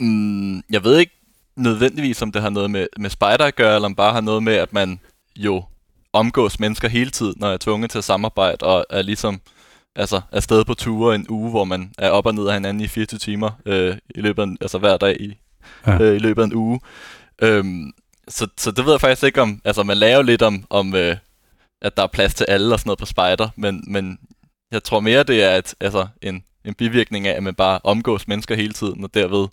Mm, 0.00 0.56
jeg 0.56 0.84
ved 0.84 0.98
ikke 0.98 1.12
nødvendigvis, 1.56 2.22
om 2.22 2.32
det 2.32 2.42
har 2.42 2.50
noget 2.50 2.70
med, 2.70 2.86
med 2.98 3.10
spejder 3.10 3.44
at 3.44 3.56
gøre, 3.56 3.74
eller 3.74 3.86
om 3.86 3.94
bare 3.94 4.12
har 4.12 4.20
noget 4.20 4.42
med, 4.42 4.54
at 4.54 4.72
man 4.72 5.00
jo 5.36 5.64
omgås 6.12 6.60
mennesker 6.60 6.88
hele 6.88 7.10
tiden, 7.10 7.34
når 7.36 7.46
jeg 7.46 7.54
er 7.54 7.58
tvunget 7.58 7.90
til 7.90 7.98
at 7.98 8.04
samarbejde, 8.04 8.66
og 8.66 8.84
er 8.90 9.02
ligesom 9.02 9.40
altså 9.96 10.20
afsted 10.32 10.64
på 10.64 10.74
ture 10.74 11.14
en 11.14 11.26
uge, 11.28 11.50
hvor 11.50 11.64
man 11.64 11.92
er 11.98 12.10
op 12.10 12.26
og 12.26 12.34
ned 12.34 12.46
af 12.46 12.54
hinanden 12.54 12.84
i 12.84 12.88
24 12.88 13.18
timer 13.18 13.50
øh, 13.66 13.96
i 14.14 14.20
løbet 14.20 14.42
af, 14.42 14.46
altså 14.60 14.78
hver 14.78 14.96
dag 14.96 15.20
i, 15.20 15.38
ja. 15.86 16.02
øh, 16.02 16.16
i 16.16 16.18
løbet 16.18 16.42
af 16.42 16.46
en 16.46 16.54
uge. 16.54 16.80
Øhm, 17.42 17.92
så, 18.28 18.48
så 18.58 18.70
det 18.70 18.84
ved 18.84 18.92
jeg 18.92 19.00
faktisk 19.00 19.24
ikke 19.24 19.42
om, 19.42 19.60
altså 19.64 19.82
man 19.82 19.96
lærer 19.96 20.22
lidt 20.22 20.42
om, 20.42 20.64
om 20.70 20.94
øh, 20.94 21.16
at 21.82 21.96
der 21.96 22.02
er 22.02 22.06
plads 22.06 22.34
til 22.34 22.46
alle 22.48 22.74
og 22.74 22.78
sådan 22.78 22.88
noget 22.88 22.98
på 22.98 23.06
spider, 23.06 23.48
men, 23.56 23.84
men 23.86 24.18
jeg 24.72 24.84
tror 24.84 25.00
mere, 25.00 25.22
det 25.22 25.44
er 25.44 25.56
et, 25.56 25.74
altså 25.80 26.06
en, 26.22 26.44
en 26.64 26.74
bivirkning 26.74 27.26
af, 27.26 27.36
at 27.36 27.42
man 27.42 27.54
bare 27.54 27.80
omgås 27.84 28.28
mennesker 28.28 28.54
hele 28.54 28.72
tiden, 28.72 29.04
og 29.04 29.14
derved 29.14 29.48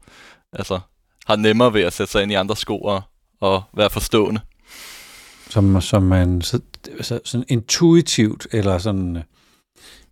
altså 0.54 0.80
har 1.26 1.36
nemmere 1.36 1.74
ved 1.74 1.82
at 1.82 1.94
sætte 1.94 2.12
sig 2.12 2.24
ind 2.24 2.32
i 2.32 2.36
andre 2.36 2.56
sko 2.56 2.82
og, 2.82 3.02
og 3.40 3.64
være 3.74 3.90
forstående. 3.90 4.42
Som, 5.50 5.82
som 5.82 6.04
man 6.04 6.42
så, 6.42 6.60
så, 7.02 7.20
sådan 7.24 7.46
intuitivt, 7.50 8.48
eller 8.52 8.78
sådan, 8.78 9.24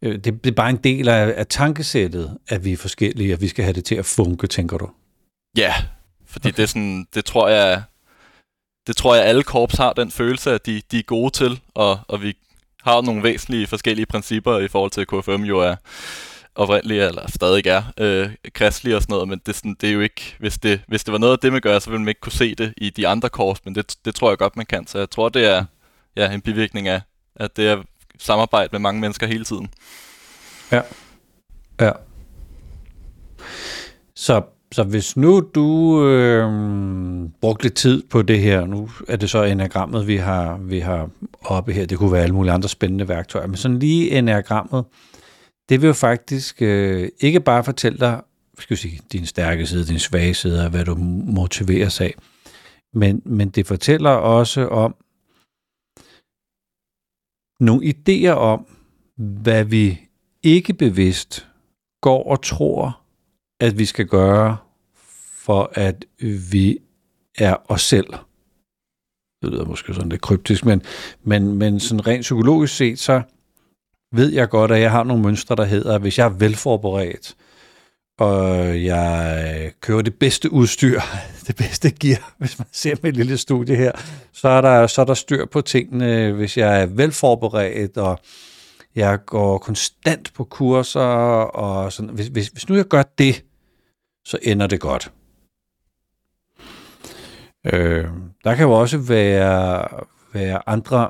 øh, 0.06 0.16
det, 0.16 0.44
det 0.44 0.48
er 0.48 0.56
bare 0.56 0.70
en 0.70 0.78
del 0.84 1.08
af, 1.08 1.34
af 1.38 1.48
tankesættet, 1.48 2.38
at 2.48 2.66
vi 2.66 2.74
er 2.74 2.78
forskellige, 2.78 3.34
og 3.34 3.42
vi 3.42 3.48
skal 3.48 3.64
have 3.64 3.74
det 3.74 3.86
til 3.86 3.96
at 3.96 4.06
funke, 4.06 4.48
tænker 4.48 4.78
du? 4.78 4.90
Ja, 5.58 5.74
fordi 6.26 6.48
okay. 6.48 6.58
det, 6.58 6.64
er 6.64 6.68
sådan, 6.68 7.08
det 7.14 7.26
tror 7.26 7.48
jeg, 7.48 7.84
det 8.88 8.96
tror 8.96 9.16
jeg 9.16 9.26
alle 9.26 9.44
korps 9.44 9.76
har 9.76 9.94
den 9.94 10.12
følelse, 10.12 10.52
at 10.52 10.66
de, 10.66 10.82
de 10.92 11.00
er 11.00 11.04
gode 11.04 11.30
til, 11.30 11.60
og, 11.74 12.00
og 12.08 12.22
vi 12.22 12.34
har 12.82 13.02
nogle 13.02 13.24
væsentlige 13.24 13.68
forskellige 13.68 14.06
principper 14.06 14.60
i 14.60 14.68
forhold 14.68 14.92
til, 14.92 15.02
at 15.02 15.08
KFM 15.08 15.44
jo 15.44 15.60
er 15.60 15.76
oprindeligt, 16.56 17.04
eller 17.04 17.32
stadig 17.32 17.68
er, 17.68 17.84
øh, 17.98 18.30
kristelig 18.54 18.96
og 18.96 19.02
sådan 19.02 19.14
noget, 19.14 19.28
men 19.28 19.42
det, 19.46 19.56
sådan, 19.56 19.76
det 19.82 19.90
er 19.90 19.94
jo 19.94 20.02
ikke, 20.02 20.36
hvis 20.40 20.58
det, 20.58 20.82
hvis 20.88 21.04
det 21.04 21.12
var 21.12 21.18
noget 21.18 21.34
af 21.34 21.40
det, 21.40 21.52
man 21.52 21.62
gør, 21.62 21.80
så 21.80 21.90
ville 21.90 22.02
man 22.02 22.08
ikke 22.08 22.22
kunne 22.22 22.32
se 22.32 22.56
det 22.56 22.74
i 22.78 22.90
de 22.90 23.08
andre 23.08 23.30
korps, 23.30 23.62
men 23.66 23.76
det, 23.76 23.96
det 24.06 24.16
tror 24.16 24.30
jeg 24.32 24.38
godt, 24.38 24.56
man 24.56 24.66
kan. 24.66 24.88
Så 24.88 24.98
jeg 25.00 25.10
tror, 25.10 25.30
det 25.30 25.46
er 25.46 25.66
ja, 26.16 26.32
en 26.32 26.42
bivirkning 26.42 26.88
af, 26.88 27.02
at 27.36 27.58
det 27.58 27.68
er 27.68 27.84
samarbejde 28.20 28.70
med 28.72 28.80
mange 28.80 29.02
mennesker 29.02 29.28
hele 29.28 29.44
tiden. 29.44 29.70
Ja. 30.72 30.82
Ja. 31.82 31.92
Så, 34.16 34.42
så 34.72 34.84
hvis 34.84 35.18
nu 35.18 35.40
du 35.56 36.02
øh, 36.08 36.50
brugte 37.42 37.64
lidt 37.64 37.74
tid 37.74 38.04
på 38.10 38.22
det 38.22 38.40
her, 38.40 38.66
nu 38.66 38.90
er 39.08 39.16
det 39.16 39.30
så 39.30 39.44
enagrammet, 39.44 40.08
vi 40.08 40.18
har, 40.18 40.58
vi 40.58 40.80
har 40.80 41.10
oppe 41.42 41.74
her, 41.74 41.86
det 41.86 41.98
kunne 41.98 42.12
være 42.12 42.24
alle 42.24 42.36
mulige 42.36 42.54
andre 42.54 42.70
spændende 42.70 43.08
værktøjer, 43.08 43.48
men 43.48 43.58
sådan 43.58 43.80
lige 43.80 44.12
enagrammet, 44.12 44.86
det 45.70 45.82
vil 45.82 45.88
jo 45.88 45.94
faktisk 45.94 46.62
øh, 46.62 47.10
ikke 47.20 47.40
bare 47.40 47.64
fortælle 47.64 48.00
dig, 48.00 48.22
skal 48.60 48.78
sige, 48.78 49.00
din 49.12 49.26
stærke 49.26 49.66
side, 49.66 49.86
din 49.86 50.00
svage 50.00 50.34
side, 50.34 50.64
og 50.64 50.70
hvad 50.70 50.86
du 50.86 50.96
motiveres 51.26 52.02
af, 52.02 52.16
men, 52.94 53.22
men 53.26 53.50
det 53.50 53.68
fortæller 53.68 54.10
også 54.10 54.68
om 54.68 54.96
nogle 57.60 57.86
idéer 57.86 58.32
om, 58.32 58.66
hvad 59.18 59.64
vi 59.64 60.00
ikke 60.44 60.74
bevidst 60.74 61.48
går 62.02 62.24
og 62.24 62.42
tror, 62.42 63.02
at 63.60 63.78
vi 63.78 63.86
skal 63.86 64.06
gøre, 64.08 64.58
for 65.36 65.72
at 65.74 66.06
vi 66.52 66.78
er 67.38 67.56
os 67.72 67.82
selv. 67.82 68.08
Det 69.42 69.52
lyder 69.52 69.66
måske 69.66 69.94
sådan 69.94 70.10
lidt 70.10 70.22
kryptisk, 70.22 70.66
men, 70.66 70.82
men, 71.24 71.58
men 71.58 71.80
sådan 71.80 72.08
rent 72.08 72.22
psykologisk 72.22 72.76
set, 72.76 73.00
så 73.00 73.22
ved 74.12 74.34
jeg 74.34 74.50
godt, 74.50 74.72
at 74.72 74.82
jeg 74.82 74.92
har 74.92 75.04
nogle 75.04 75.24
mønstre, 75.24 75.56
der 75.56 75.66
hedder, 75.66 75.96
at 75.96 76.02
hvis 76.02 76.18
jeg 76.18 76.26
er 76.26 76.30
velforberedt, 76.30 77.36
og 78.20 78.84
jeg 78.84 79.64
øh, 79.66 79.72
kører 79.82 80.02
det 80.02 80.16
bedste 80.20 80.52
udstyr, 80.52 81.00
det 81.48 81.56
bedste 81.56 81.92
gear, 81.92 82.36
hvis 82.38 82.60
man 82.60 82.68
ser 82.72 82.96
med 83.02 83.10
et 83.10 83.18
lille 83.18 83.38
studie 83.38 83.76
her, 83.76 83.92
så 84.34 84.48
er 84.50 84.62
der, 84.62 84.88
så 84.88 85.02
er 85.02 85.06
der 85.06 85.14
styr 85.14 85.46
på 85.46 85.62
tingene, 85.62 86.32
hvis 86.32 86.58
jeg 86.58 86.82
er 86.82 86.86
velforberedt, 86.86 87.98
og 87.98 88.20
jeg 88.96 89.20
går 89.26 89.58
konstant 89.58 90.34
på 90.34 90.44
kurser, 90.44 91.02
og 91.02 91.94
sådan. 91.94 92.12
Hvis, 92.12 92.28
hvis, 92.28 92.48
hvis 92.48 92.70
nu 92.70 92.76
jeg 92.76 92.86
gør 92.86 93.04
det, 93.18 93.44
så 94.26 94.38
ender 94.42 94.68
det 94.68 94.80
godt. 94.80 95.12
Øh, 97.74 98.06
der 98.44 98.56
kan 98.56 98.66
jo 98.66 98.72
også 98.72 98.98
være, 98.98 99.88
være 100.34 100.70
andre 100.70 101.10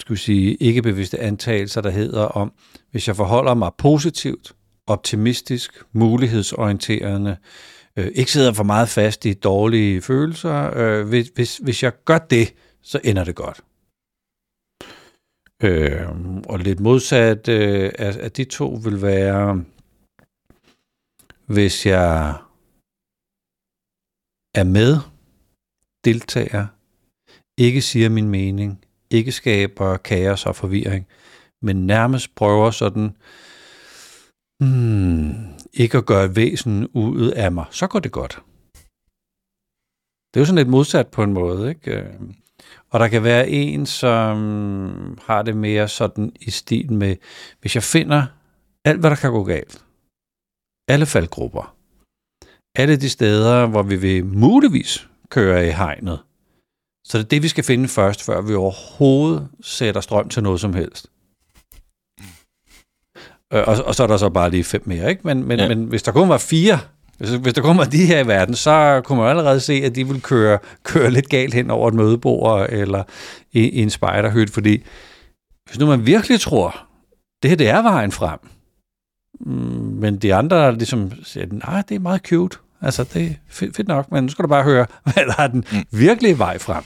skal 0.00 0.14
vi 0.14 0.20
sige, 0.20 0.54
ikke 0.54 0.82
bevidste 0.82 1.20
antagelser, 1.20 1.80
der 1.80 1.90
hedder 1.90 2.24
om, 2.24 2.52
hvis 2.90 3.08
jeg 3.08 3.16
forholder 3.16 3.54
mig 3.54 3.70
positivt, 3.78 4.52
optimistisk, 4.86 5.82
mulighedsorienterende, 5.92 7.36
øh, 7.96 8.10
ikke 8.14 8.32
sidder 8.32 8.52
for 8.52 8.64
meget 8.64 8.88
fast 8.88 9.24
i 9.24 9.34
dårlige 9.34 10.02
følelser, 10.02 10.76
øh, 10.76 11.08
hvis, 11.08 11.28
hvis, 11.34 11.56
hvis 11.56 11.82
jeg 11.82 11.92
gør 12.04 12.18
det, 12.18 12.54
så 12.82 13.00
ender 13.04 13.24
det 13.24 13.34
godt. 13.34 13.60
Øh, 15.62 16.08
og 16.48 16.58
lidt 16.58 16.80
modsat 16.80 17.48
øh, 17.48 17.92
af, 17.98 18.16
af 18.20 18.32
de 18.32 18.44
to 18.44 18.68
vil 18.84 19.02
være, 19.02 19.64
hvis 21.46 21.86
jeg 21.86 22.34
er 24.54 24.64
med, 24.64 24.96
deltager, 26.04 26.66
ikke 27.58 27.82
siger 27.82 28.08
min 28.08 28.28
mening, 28.28 28.84
ikke 29.10 29.32
skaber 29.32 29.96
kaos 29.96 30.46
og 30.46 30.56
forvirring, 30.56 31.06
men 31.62 31.86
nærmest 31.86 32.34
prøver 32.34 32.70
sådan, 32.70 33.16
hmm, 34.60 35.34
ikke 35.72 35.98
at 35.98 36.06
gøre 36.06 36.36
væsen 36.36 36.88
ud 36.94 37.30
af 37.30 37.52
mig, 37.52 37.64
så 37.70 37.86
går 37.86 37.98
det 37.98 38.12
godt. 38.12 38.42
Det 40.30 40.40
er 40.40 40.40
jo 40.40 40.44
sådan 40.44 40.58
lidt 40.58 40.68
modsat 40.68 41.06
på 41.06 41.22
en 41.22 41.32
måde, 41.32 41.68
ikke? 41.68 41.90
Øh, 41.90 42.20
og 42.90 43.00
der 43.00 43.08
kan 43.08 43.22
være 43.24 43.48
en, 43.48 43.86
som 43.86 45.18
har 45.22 45.42
det 45.42 45.56
mere 45.56 45.88
sådan 45.88 46.32
i 46.40 46.50
stil 46.50 46.92
med, 46.92 47.16
hvis 47.60 47.74
jeg 47.74 47.82
finder 47.82 48.26
alt, 48.84 49.00
hvad 49.00 49.10
der 49.10 49.16
kan 49.16 49.30
gå 49.30 49.44
galt, 49.44 49.84
alle 50.88 51.06
faldgrupper, 51.06 51.76
alle 52.74 52.96
de 52.96 53.10
steder, 53.10 53.66
hvor 53.66 53.82
vi 53.82 53.96
vil 53.96 54.26
muligvis 54.26 55.08
køre 55.28 55.68
i 55.68 55.70
hegnet, 55.70 56.18
så 57.04 57.18
det 57.18 57.24
er 57.24 57.28
det, 57.28 57.42
vi 57.42 57.48
skal 57.48 57.64
finde 57.64 57.88
først, 57.88 58.22
før 58.22 58.40
vi 58.40 58.54
overhovedet 58.54 59.48
sætter 59.60 60.00
strøm 60.00 60.28
til 60.28 60.42
noget 60.42 60.60
som 60.60 60.74
helst. 60.74 61.10
Øh, 63.52 63.62
og, 63.66 63.76
og 63.84 63.94
så 63.94 64.02
er 64.02 64.06
der 64.06 64.16
så 64.16 64.28
bare 64.28 64.50
lige 64.50 64.64
fem 64.64 64.82
mere, 64.84 65.10
ikke? 65.10 65.20
Men, 65.24 65.44
men, 65.44 65.58
ja. 65.58 65.68
men 65.68 65.84
hvis 65.84 66.02
der 66.02 66.12
kun 66.12 66.28
var 66.28 66.38
fire, 66.38 66.78
hvis, 67.18 67.30
hvis 67.30 67.54
der 67.54 67.62
kun 67.62 67.78
var 67.78 67.84
de 67.84 68.06
her 68.06 68.20
i 68.20 68.26
verden, 68.26 68.54
så 68.54 69.00
kunne 69.04 69.18
man 69.18 69.28
allerede 69.28 69.60
se, 69.60 69.72
at 69.72 69.94
de 69.94 70.08
vil 70.08 70.22
køre, 70.22 70.58
køre 70.82 71.10
lidt 71.10 71.28
galt 71.28 71.54
hen 71.54 71.70
over 71.70 71.88
et 71.88 71.94
mødebord 71.94 72.66
eller 72.68 73.02
i, 73.52 73.60
i 73.60 73.82
en 73.82 73.90
spejderhytte, 73.90 74.52
fordi 74.52 74.82
hvis 75.66 75.78
nu 75.78 75.86
man 75.86 76.06
virkelig 76.06 76.40
tror, 76.40 76.86
det 77.42 77.50
her 77.50 77.56
det 77.56 77.68
er 77.68 77.82
vejen 77.82 78.12
frem, 78.12 78.38
mm, 79.40 79.52
men 80.00 80.16
de 80.16 80.34
andre 80.34 80.74
ligesom 80.74 81.12
siger, 81.24 81.46
nej, 81.50 81.82
det 81.88 81.94
er 81.94 81.98
meget 81.98 82.20
cute, 82.20 82.58
Altså, 82.82 83.04
det 83.04 83.26
er 83.26 83.34
fedt 83.52 83.88
nok, 83.88 84.12
men 84.12 84.24
nu 84.24 84.30
skal 84.30 84.42
du 84.42 84.48
bare 84.48 84.62
høre, 84.62 84.86
hvad 85.12 85.26
der 85.26 85.42
er 85.42 85.46
den 85.46 85.64
mm. 85.72 85.84
virkelige 85.98 86.38
vej 86.38 86.58
frem. 86.58 86.84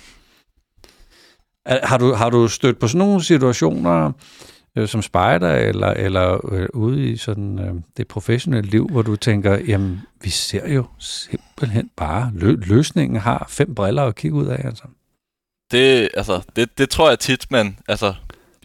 Har 1.67 1.99
du, 1.99 2.15
har 2.15 2.31
du 2.31 2.49
stødt 2.49 2.79
på 2.79 2.89
sådan 2.89 2.99
nogle 2.99 3.25
situationer 3.25 4.13
øh, 4.77 4.89
som 4.89 5.03
spejder 5.03 5.55
eller, 5.55 5.89
eller 5.89 6.53
øh, 6.53 6.69
ude 6.75 7.11
i 7.11 7.17
sådan 7.17 7.59
øh, 7.59 7.75
det 7.97 8.09
professionelle 8.09 8.71
liv, 8.71 8.89
hvor 8.89 9.03
du 9.03 9.17
tænker, 9.17 9.59
jamen, 9.59 10.03
vi 10.23 10.31
ser 10.31 10.69
jo 10.69 10.85
simpelthen 10.99 11.91
bare, 11.97 12.33
lø- 12.35 12.69
løsningen 12.69 13.21
har 13.21 13.47
fem 13.49 13.75
briller 13.75 14.03
at 14.03 14.15
kigge 14.15 14.37
ud 14.37 14.47
af, 14.47 14.65
altså. 14.65 14.85
Det, 15.71 16.09
altså, 16.15 16.43
det, 16.57 16.79
det 16.79 16.91
tror 16.91 17.09
jeg 17.09 17.19
tit, 17.19 17.51
man 17.51 17.79
altså, 17.89 18.15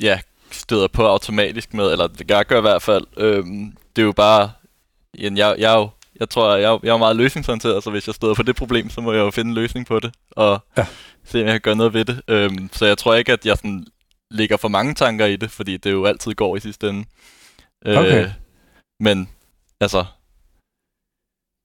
ja, 0.02 0.20
støder 0.52 0.88
på 0.88 1.06
automatisk 1.06 1.74
med, 1.74 1.91
eller 1.91 2.08
det 2.08 2.28
gør 2.28 2.36
jeg 2.36 2.58
i 2.58 2.62
hvert 2.62 2.82
fald. 2.82 3.06
Øhm, 3.18 3.78
det 3.96 4.02
er 4.02 4.06
jo 4.06 4.12
bare, 4.12 4.52
jeg, 5.18 5.56
jeg 5.58 5.76
jo 5.76 5.89
jeg 6.20 6.30
tror, 6.30 6.56
jeg, 6.56 6.80
jeg 6.84 6.94
er 6.94 6.98
meget 6.98 7.15
løsningsorienteret, 7.15 7.84
så 7.84 7.89
hvis 7.91 8.08
jeg 8.08 8.15
støder 8.15 8.34
på 8.34 8.44
det 8.44 8.56
problem, 8.56 8.89
så 8.89 9.02
må 9.02 9.12
jeg 9.12 9.20
jo 9.20 9.32
finde 9.32 9.50
en 9.50 9.56
løsning 9.56 9.86
på 9.86 10.00
det, 10.00 10.13
og 10.32 10.60
ja. 10.78 10.86
se, 11.26 11.39
om 11.39 11.46
jeg 11.46 11.54
kan 11.54 11.62
gøre 11.62 11.76
noget 11.76 11.94
ved 11.94 12.06
det. 12.06 12.22
Øhm, 12.28 12.70
så 12.74 12.86
jeg 12.86 12.98
tror 12.98 13.15
ikke, 13.15 13.34
at 13.34 13.46
jeg 13.46 13.58
sådan 13.58 13.86
ligger 14.31 14.57
for 14.57 14.67
mange 14.67 14.93
tanker 14.93 15.25
i 15.25 15.35
det, 15.35 15.51
fordi 15.51 15.77
det 15.77 15.91
jo 15.91 16.05
altid 16.05 16.33
går 16.33 16.55
i 16.55 16.59
sidste 16.59 16.89
ende. 16.89 17.05
Øh, 17.85 17.97
okay. 17.97 18.29
Men, 18.99 19.29
altså, 19.79 20.05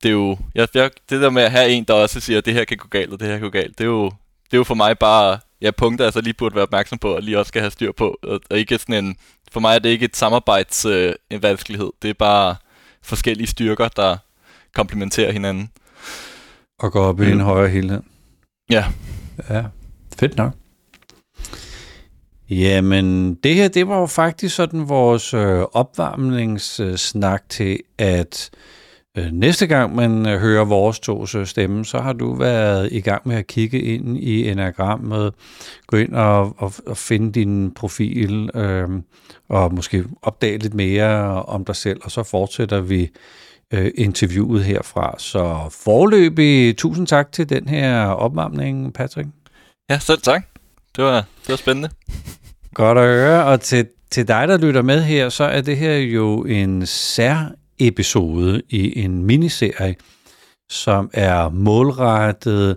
det 0.03 0.09
er 0.09 0.13
jo, 0.13 0.39
jeg, 0.55 0.69
jeg, 0.75 0.91
det 1.11 1.21
der 1.21 1.31
med 1.31 1.43
at 1.43 1.51
have 1.51 1.71
en, 1.71 1.85
der 1.85 1.95
også 1.95 2.21
siger, 2.21 2.39
at 2.39 2.45
det 2.45 2.55
her 2.55 2.65
kan 2.65 2.77
gå 2.77 2.89
galt, 2.89 3.13
og 3.13 3.21
det 3.21 3.29
her 3.29 3.35
kan 3.35 3.43
gå 3.43 3.51
galt, 3.51 3.79
det 3.79 3.85
er 3.85 3.89
jo, 3.89 4.05
det 4.45 4.53
er 4.53 4.57
jo 4.57 4.65
for 4.65 4.75
mig 4.75 4.99
bare 4.99 5.39
ja, 5.61 5.71
punkter, 5.71 6.05
jeg 6.05 6.13
så 6.13 6.21
lige 6.21 6.35
burde 6.35 6.55
være 6.55 6.63
opmærksom 6.63 6.99
på, 6.99 7.15
og 7.15 7.23
lige 7.23 7.39
også 7.39 7.49
skal 7.49 7.63
have 7.63 7.71
styr 7.71 7.93
på. 7.93 8.19
Og, 8.23 8.41
og 8.51 8.59
ikke 8.59 8.79
sådan 8.79 9.05
en, 9.05 9.17
for 9.53 9.61
mig 9.61 9.75
er 9.75 9.79
det 9.79 9.89
ikke 9.89 10.05
et 10.05 10.17
samarbejds 10.17 10.85
øh, 10.85 11.15
en 11.31 11.43
vanskelighed, 11.43 11.91
det 12.03 12.11
er 12.11 12.15
bare 12.15 12.57
forskellige 13.03 13.47
styrker, 13.47 13.89
der 13.89 14.17
komplementerer 14.75 15.33
hinanden. 15.33 15.71
Og 16.79 16.93
går 16.93 17.05
op 17.05 17.21
i 17.21 17.27
mm. 17.27 17.33
en 17.33 17.41
højere 17.41 17.69
helhed. 17.69 18.03
Ja. 18.71 18.85
Ja, 19.51 19.65
fedt 20.19 20.37
nok. 20.37 20.53
Jamen, 22.51 23.35
det 23.35 23.55
her, 23.55 23.69
det 23.69 23.89
var 23.89 24.01
jo 24.01 24.07
faktisk 24.07 24.57
sådan 24.57 24.89
vores 24.89 25.35
øh, 25.35 25.61
opvarmningssnak 25.73 27.43
til, 27.49 27.79
at 27.99 28.51
øh, 29.19 29.33
næste 29.33 29.67
gang 29.67 29.95
man 29.95 30.27
øh, 30.27 30.41
hører 30.41 30.65
vores 30.65 31.01
tos 31.01 31.35
øh, 31.35 31.47
stemme, 31.47 31.85
så 31.85 31.99
har 31.99 32.13
du 32.13 32.35
været 32.35 32.89
i 32.93 33.01
gang 33.01 33.29
med 33.29 33.37
at 33.37 33.47
kigge 33.47 33.81
ind 33.81 34.19
i 34.19 34.49
enagrammet, 34.49 35.35
gå 35.87 35.97
ind 35.97 36.15
og, 36.15 36.55
og, 36.59 36.73
og 36.87 36.97
finde 36.97 37.33
din 37.33 37.75
profil, 37.75 38.51
øh, 38.55 38.89
og 39.49 39.75
måske 39.75 40.05
opdage 40.23 40.59
lidt 40.59 40.75
mere 40.75 41.43
om 41.43 41.65
dig 41.65 41.77
selv, 41.77 42.01
og 42.05 42.11
så 42.11 42.23
fortsætter 42.23 42.81
vi 42.81 43.11
øh, 43.73 43.91
interviewet 43.95 44.65
herfra. 44.65 45.15
Så 45.19 45.69
forløbig, 45.85 46.77
tusind 46.77 47.07
tak 47.07 47.33
til 47.33 47.49
den 47.49 47.69
her 47.69 48.07
opvarmning, 48.07 48.95
Patrick. 48.95 49.29
Ja, 49.91 49.99
selv 49.99 50.21
tak. 50.21 50.43
Det 50.97 51.05
var, 51.05 51.17
det 51.17 51.49
var 51.49 51.57
spændende. 51.57 51.91
Godt 52.75 52.99
at 52.99 53.05
høre, 53.05 53.45
og 53.45 53.61
til, 53.61 53.87
til 54.11 54.29
dig, 54.29 54.49
der 54.49 54.59
lytter 54.59 54.83
med 54.83 55.03
her, 55.03 55.29
så 55.29 55.45
er 55.45 55.61
det 55.61 55.77
her 55.77 55.97
jo 55.97 56.45
en 56.45 56.87
sær 56.87 57.53
episode 57.79 58.63
i 58.69 59.03
en 59.05 59.25
miniserie, 59.25 59.95
som 60.69 61.11
er 61.13 61.49
målrettet 61.49 62.77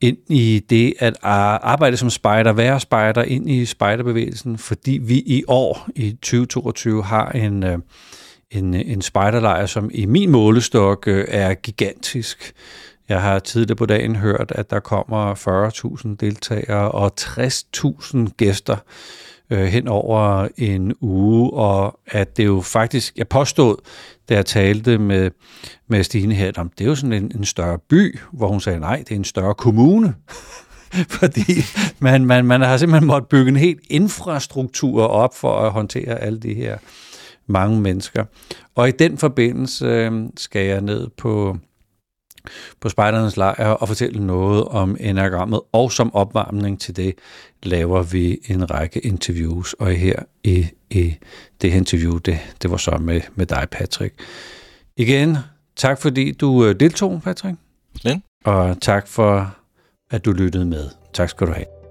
ind 0.00 0.18
i 0.28 0.64
det 0.70 0.94
at 0.98 1.16
arbejde 1.22 1.96
som 1.96 2.10
spejder, 2.10 2.52
være 2.52 2.80
spejder, 2.80 3.22
ind 3.22 3.50
i 3.50 3.66
spejderbevægelsen, 3.66 4.58
fordi 4.58 4.98
vi 5.02 5.14
i 5.18 5.44
år, 5.48 5.88
i 5.96 6.10
2022, 6.10 7.02
har 7.02 7.30
en, 7.30 7.62
øh, 7.62 7.78
en, 8.50 8.74
en 8.74 9.02
spejderlejr, 9.02 9.66
som 9.66 9.90
i 9.94 10.06
min 10.06 10.30
målestok 10.30 11.08
øh, 11.08 11.24
er 11.28 11.54
gigantisk. 11.54 12.52
Jeg 13.08 13.22
har 13.22 13.38
tidligere 13.38 13.76
på 13.76 13.86
dagen 13.86 14.16
hørt, 14.16 14.52
at 14.54 14.70
der 14.70 14.80
kommer 14.80 15.34
40.000 16.04 16.16
deltagere 16.20 16.90
og 16.90 17.12
60.000 17.20 18.28
gæster 18.36 18.76
øh, 19.52 19.64
hen 19.64 19.88
over 19.88 20.48
en 20.56 20.94
uge, 21.00 21.52
og 21.52 21.98
at 22.06 22.36
det 22.36 22.44
jo 22.44 22.60
faktisk, 22.60 23.16
jeg 23.16 23.28
påstod, 23.28 23.76
da 24.28 24.34
jeg 24.34 24.46
talte 24.46 24.98
med, 24.98 25.30
med 25.88 26.04
Stine 26.04 26.34
her, 26.34 26.52
om 26.56 26.70
det 26.78 26.84
er 26.84 26.88
jo 26.88 26.94
sådan 26.94 27.12
en, 27.12 27.32
en 27.34 27.44
større 27.44 27.78
by, 27.78 28.18
hvor 28.32 28.48
hun 28.48 28.60
sagde, 28.60 28.80
nej, 28.80 28.96
det 28.96 29.10
er 29.10 29.16
en 29.16 29.24
større 29.24 29.54
kommune. 29.54 30.14
Fordi 31.18 31.52
man, 31.98 32.26
man, 32.26 32.44
man 32.44 32.60
har 32.60 32.76
simpelthen 32.76 33.06
måttet 33.06 33.28
bygge 33.28 33.48
en 33.48 33.56
helt 33.56 33.80
infrastruktur 33.90 35.02
op 35.02 35.36
for 35.36 35.58
at 35.58 35.72
håndtere 35.72 36.18
alle 36.18 36.40
de 36.40 36.54
her 36.54 36.78
mange 37.46 37.80
mennesker. 37.80 38.24
Og 38.74 38.88
i 38.88 38.92
den 38.92 39.18
forbindelse 39.18 39.86
øh, 39.86 40.12
skal 40.36 40.66
jeg 40.66 40.80
ned 40.80 41.08
på, 41.18 41.56
på 42.80 42.88
spejdernes 42.88 43.36
lejr 43.36 43.68
og 43.68 43.88
fortælle 43.88 44.26
noget 44.26 44.64
om 44.64 44.96
enagrammet, 45.00 45.60
og 45.72 45.92
som 45.92 46.14
opvarmning 46.14 46.80
til 46.80 46.96
det 46.96 47.14
laver 47.62 48.02
vi 48.02 48.38
en 48.48 48.70
række 48.70 49.00
interviews, 49.00 49.72
og 49.72 49.90
her 49.90 50.16
i, 50.44 50.66
i 50.90 51.14
det 51.62 51.70
her 51.70 51.78
interview, 51.78 52.18
det, 52.18 52.38
det 52.62 52.70
var 52.70 52.76
så 52.76 52.98
med, 53.00 53.20
med 53.34 53.46
dig, 53.46 53.66
Patrick. 53.70 54.14
Igen, 54.96 55.36
tak 55.76 56.00
fordi 56.00 56.32
du 56.32 56.64
øh, 56.64 56.80
deltog, 56.80 57.20
Patrick. 57.24 57.56
Ja. 58.04 58.20
Og 58.44 58.80
tak 58.80 59.08
for, 59.08 59.56
at 60.10 60.24
du 60.24 60.32
lyttede 60.32 60.64
med. 60.64 60.90
Tak 61.12 61.28
skal 61.28 61.46
du 61.46 61.52
have. 61.52 61.81